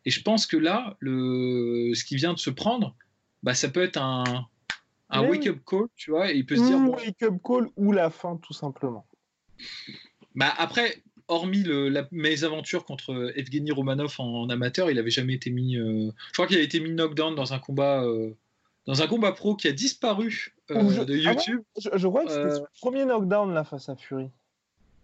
[0.06, 2.96] Et je pense que là, le, ce qui vient de se prendre,
[3.44, 4.48] bah, ça peut être un,
[5.10, 6.80] un wake-up call, tu vois, et il peut se dire.
[6.80, 9.06] Bon, wake-up call ou la fin, tout simplement.
[10.36, 11.64] Bah après, hormis
[12.12, 15.78] mes aventures contre Evgeny Romanov en, amateur, il n'avait jamais été mis.
[15.78, 18.36] Euh, je crois qu'il a été mis knockdown dans un combat, euh,
[18.86, 21.62] dans un combat pro qui a disparu euh, de ah YouTube.
[21.78, 24.30] je, crois que c'était son premier knockdown là face à Fury.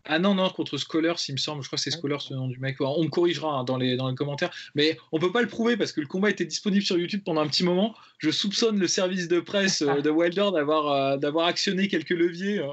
[0.08, 1.64] Ah non, non, contre Scholars, il me semble.
[1.64, 2.80] Je crois que c'est Scholars le nom du mec.
[2.80, 4.52] On me corrigera hein, dans, les, dans les commentaires.
[4.76, 7.42] Mais on peut pas le prouver parce que le combat était disponible sur YouTube pendant
[7.42, 7.96] un petit moment.
[8.20, 12.60] Je soupçonne le service de presse euh, de Wilder d'avoir euh, d'avoir actionné quelques leviers.
[12.60, 12.72] Hein,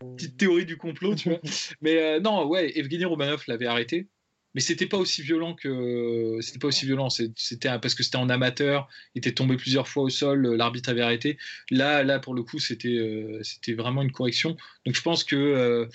[0.16, 1.40] petite théorie du complot, tu vois.
[1.82, 4.08] Mais euh, non, ouais, Evgeny Romanov l'avait arrêté.
[4.54, 7.08] Mais c'était pas aussi violent que c'était pas aussi violent.
[7.10, 11.02] C'était parce que c'était en amateur il était tombé plusieurs fois au sol l'arbitre avait
[11.02, 11.38] arrêté.
[11.70, 14.56] Là là pour le coup c'était euh, c'était vraiment une correction.
[14.86, 15.86] Donc je pense que euh,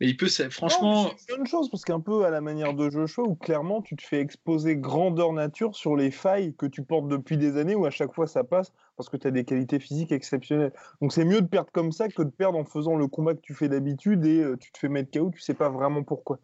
[0.00, 3.24] mais il peut franchement c'est une chose parce qu'un peu à la manière de Joshua
[3.24, 7.36] où clairement tu te fais exposer grandeur nature sur les failles que tu portes depuis
[7.36, 10.12] des années où à chaque fois ça passe parce que tu as des qualités physiques
[10.12, 10.72] exceptionnelles.
[11.00, 13.40] Donc c'est mieux de perdre comme ça que de perdre en faisant le combat que
[13.40, 16.38] tu fais d'habitude et euh, tu te fais mettre KO tu sais pas vraiment pourquoi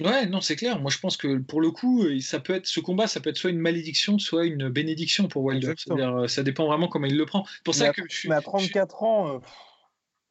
[0.00, 0.80] Ouais, non, c'est clair.
[0.80, 3.30] Moi, je pense que pour le coup, euh, ça peut être ce combat, ça peut
[3.30, 5.74] être soit une malédiction, soit une bénédiction pour Wilder.
[5.90, 7.46] Euh, ça dépend vraiment comment il le prend.
[7.64, 8.28] Pour ça que je suis.
[8.28, 9.34] Mais à 34 ans.
[9.34, 9.38] Euh,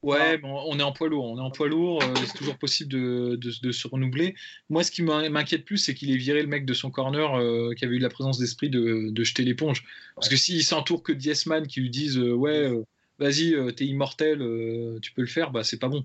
[0.02, 1.24] ouais, on est en poids lourd.
[1.24, 2.02] On est en poids lourd.
[2.14, 4.34] c'est toujours possible de, de, se renouveler.
[4.68, 7.84] Moi, ce qui m'inquiète plus, c'est qu'il ait viré le mec de son corner qui
[7.84, 9.84] avait eu la présence d'esprit de, de jeter l'éponge.
[10.14, 12.70] Parce que s'il s'entoure que Diasman qui lui disent ouais
[13.18, 16.04] vas-y, euh, t'es immortel, euh, tu peux le faire, bah c'est pas bon.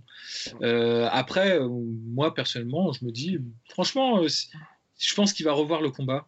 [0.62, 3.40] Euh, après, moi personnellement, je me dis,
[3.70, 6.28] franchement, je pense qu'il va revoir le combat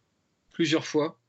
[0.51, 1.19] plusieurs fois,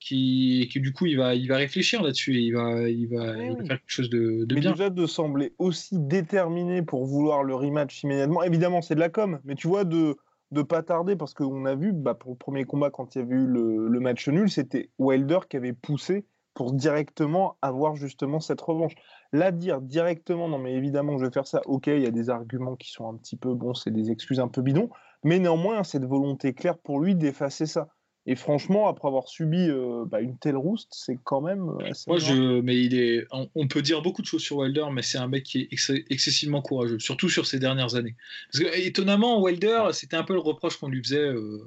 [0.00, 3.34] qui, que du coup il va, il va réfléchir là-dessus et il va, il va,
[3.64, 4.72] faire quelque chose de, de mais bien.
[4.72, 9.40] Déjà de sembler aussi déterminé pour vouloir le rematch immédiatement, évidemment c'est de la com,
[9.44, 10.16] mais tu vois de
[10.50, 13.22] de pas tarder parce qu'on a vu bah, pour le premier combat quand il y
[13.22, 18.40] avait eu le, le match nul, c'était Wilder qui avait poussé pour directement avoir justement
[18.40, 18.94] cette revanche.
[19.32, 22.30] Là, dire directement, non mais évidemment je vais faire ça, ok, il y a des
[22.30, 24.90] arguments qui sont un petit peu, bon, c'est des excuses un peu bidons,
[25.24, 27.88] mais néanmoins, cette volonté claire pour lui d'effacer ça.
[28.26, 32.04] Et franchement, après avoir subi euh, bah, une telle rouste, c'est quand même euh, assez.
[32.08, 35.18] Moi, je, mais il est, on peut dire beaucoup de choses sur Wilder, mais c'est
[35.18, 35.68] un mec qui est
[36.10, 38.16] excessivement courageux, surtout sur ces dernières années.
[38.50, 41.18] Parce que étonnamment, Wilder, c'était un peu le reproche qu'on lui faisait.
[41.18, 41.60] Euh,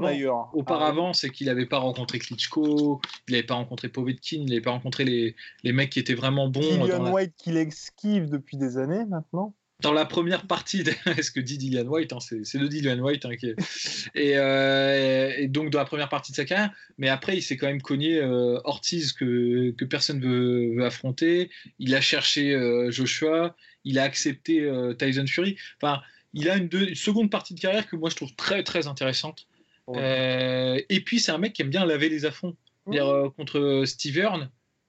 [0.00, 0.50] d'ailleurs.
[0.54, 4.70] Auparavant, c'est qu'il n'avait pas rencontré Klitschko, il n'avait pas rencontré Povetkin, il n'avait pas
[4.70, 6.60] rencontré les, les, mecs qui étaient vraiment bons.
[6.60, 9.54] Dillian White qu'il esquive depuis des années maintenant.
[9.82, 10.84] Dans la première partie,
[11.22, 13.54] ce que dit Dillian White, hein, c'est le Dillian White hein, qui
[14.16, 17.66] euh, et, donc dans la première partie de sa carrière, mais après il s'est quand
[17.66, 21.50] même cogné euh, Ortiz que, que personne veut, veut affronter.
[21.78, 25.56] Il a cherché euh, Joshua, il a accepté Tyson Fury.
[25.80, 26.02] Enfin,
[26.32, 29.46] il a une, seconde partie de carrière que moi je trouve très très intéressante.
[29.88, 32.56] Euh, et puis c'est un mec qui aime bien laver les affronts.
[32.88, 34.20] Euh, contre Steve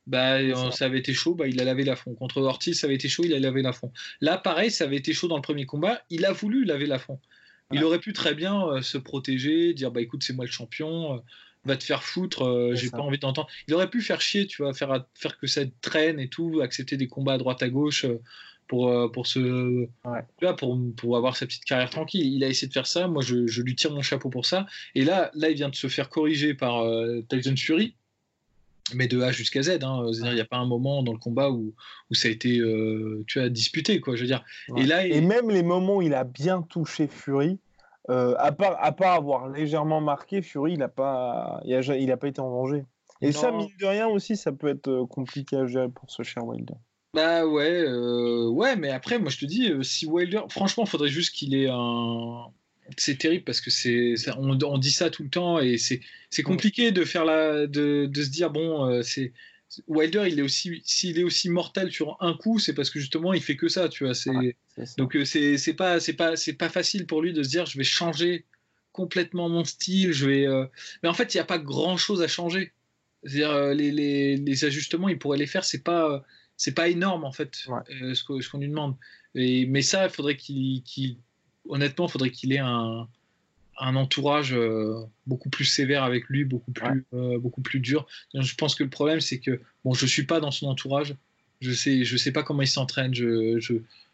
[0.08, 0.40] bah,
[0.72, 2.16] ça avait été chaud, bah, il a lavé l'affront.
[2.16, 3.94] Contre Ortiz, ça avait été chaud, il a lavé l'affront.
[4.20, 7.20] Là, pareil, ça avait été chaud dans le premier combat, il a voulu laver l'affront.
[7.72, 11.24] Il aurait pu très bien euh, se protéger, dire bah écoute, c'est moi le champion,
[11.64, 13.48] va te faire foutre, j'ai pas envie d'entendre.
[13.68, 16.98] Il aurait pu faire chier, tu vois, faire, faire que ça traîne et tout, accepter
[16.98, 18.06] des combats à droite à gauche
[18.72, 19.86] pour, euh, pour, se,
[20.58, 22.26] pour, pour avoir sa petite carrière tranquille.
[22.26, 23.10] Il a essayé de faire ça.
[23.10, 24.66] Moi, je, je, lui tire mon chapeau pour ça.
[24.96, 27.96] Et là, là il vient de se faire corriger par euh, Tyson Fury,
[28.94, 29.80] mais de A jusqu'à Z.
[29.84, 30.06] Hein.
[30.14, 31.74] Il n'y a pas un moment dans le combat où,
[32.10, 34.00] où ça a été euh, tu as disputé.
[34.00, 34.46] Quoi, je veux dire.
[34.78, 37.60] Et, là, Et même les moments où il a bien touché Fury.
[38.08, 42.16] à, part, à part avoir légèrement marqué, Fury, il n'a pas, il a, il a
[42.16, 42.86] pas été en danger.
[43.20, 46.46] Et ça, mine de rien aussi, ça peut être compliqué à gérer pour ce cher
[46.46, 46.76] Wilder.
[47.14, 50.90] Bah ouais, euh, ouais, mais après, moi je te dis, euh, si Wilder, franchement, il
[50.90, 52.46] faudrait juste qu'il ait un.
[52.98, 56.44] C'est terrible parce que c'est, on, on, dit ça tout le temps et c'est, c'est
[56.44, 59.34] compliqué de faire la, de, de se dire bon, euh, c'est
[59.88, 63.34] Wilder, il est aussi, s'il est aussi mortel sur un coup, c'est parce que justement
[63.34, 64.14] il fait que ça, tu vois.
[64.14, 64.58] C'est,
[64.98, 67.78] donc c'est, c'est pas, c'est pas, c'est pas facile pour lui de se dire je
[67.78, 68.46] vais changer
[68.94, 70.48] complètement mon style, je vais.
[71.04, 72.74] Mais en fait, il n'y a pas grand chose à changer.
[73.24, 75.64] C'est-à-dire les, les, les ajustements, il pourrait les faire.
[75.64, 76.26] C'est pas
[76.62, 77.68] c'est pas énorme en fait
[78.02, 78.96] euh, ce qu'on lui demande.
[79.34, 80.84] Et, mais ça, il faudrait qu'il,
[81.68, 83.08] honnêtement, il faudrait qu'il ait un,
[83.80, 88.06] un entourage euh, beaucoup plus sévère avec lui, beaucoup plus, euh, beaucoup plus dur.
[88.36, 91.16] je pense que le problème, c'est que bon, je suis pas dans son entourage.
[91.62, 93.16] Je sais, je sais pas comment il s'entraîne.
[93.16, 93.74] Je, je,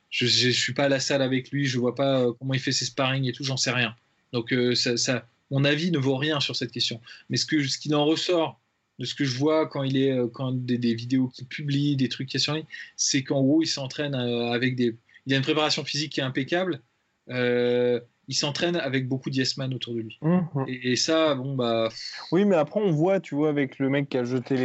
[0.10, 1.66] je, suis pas à la salle avec lui.
[1.66, 3.44] Je vois pas comment il fait ses sparring et tout.
[3.44, 3.94] J'en sais rien.
[4.32, 7.02] Donc ça, ça, mon avis ne vaut rien sur cette question.
[7.30, 8.60] Mais ce que, ce qu'il en ressort
[9.00, 12.10] de ce que je vois quand il est euh, quand des, vidéos qu'il publie, des
[12.10, 15.34] trucs qu'il y a sur lui, c'est qu'en gros il s'entraîne euh, avec des, il
[15.34, 16.82] a une préparation physique qui est impeccable.
[17.30, 20.18] Euh, il s'entraîne avec beaucoup d'yesman autour de lui.
[20.22, 20.66] Mmh, mmh.
[20.68, 21.90] Et, ça, bon bah.
[22.32, 24.58] Oui, mais après on voit, tu vois, avec le mec qui a jeté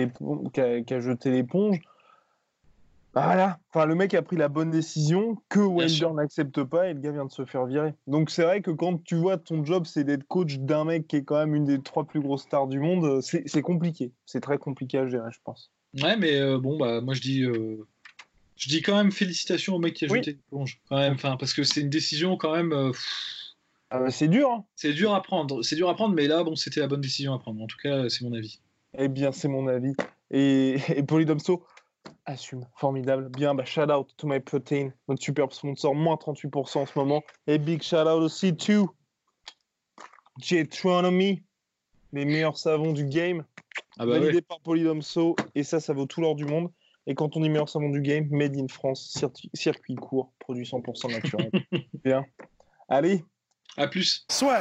[1.31, 1.79] l'éponge,
[3.15, 3.59] voilà.
[3.69, 7.13] Enfin, le mec a pris la bonne décision que Wilder n'accepte pas et le gars
[7.13, 7.95] vient de se faire virer.
[8.07, 11.17] Donc c'est vrai que quand tu vois ton job c'est d'être coach d'un mec qui
[11.17, 14.13] est quand même une des trois plus grosses stars du monde, c'est compliqué.
[14.25, 15.71] C'est très compliqué à gérer, je pense.
[16.01, 17.87] Ouais, mais euh, bon bah moi je dis, euh,
[18.57, 20.81] je dis quand même félicitations au mec qui a jeté l'éponge.
[20.89, 22.73] Quand même, enfin parce que c'est une décision quand même.
[22.73, 22.93] Euh,
[23.91, 24.51] ah bah, c'est dur.
[24.51, 24.65] Hein.
[24.75, 25.63] C'est dur à prendre.
[25.63, 27.61] C'est dur à prendre, mais là bon c'était la bonne décision à prendre.
[27.61, 28.61] En tout cas c'est mon avis.
[28.97, 29.93] Eh bien c'est mon avis.
[30.31, 31.63] Et, et Polydomso,
[32.25, 33.29] Assume, formidable.
[33.31, 37.23] Bien, bah, shout out to my protein, notre superbe sponsor, moins 38% en ce moment.
[37.49, 38.89] Et big shout out aussi to
[40.41, 41.43] Jetronomy,
[42.13, 43.45] les meilleurs savons du game,
[43.99, 44.43] Ah bah validé ouais.
[44.43, 46.71] par Polydomso, et ça, ça vaut tout l'or du monde.
[47.07, 50.65] Et quand on dit meilleur savon du game, made in France, circuit, circuit court, produit
[50.65, 51.51] 100% naturel.
[52.05, 52.25] Bien.
[52.89, 53.25] Allez,
[53.77, 54.25] À plus.
[54.31, 54.61] soit.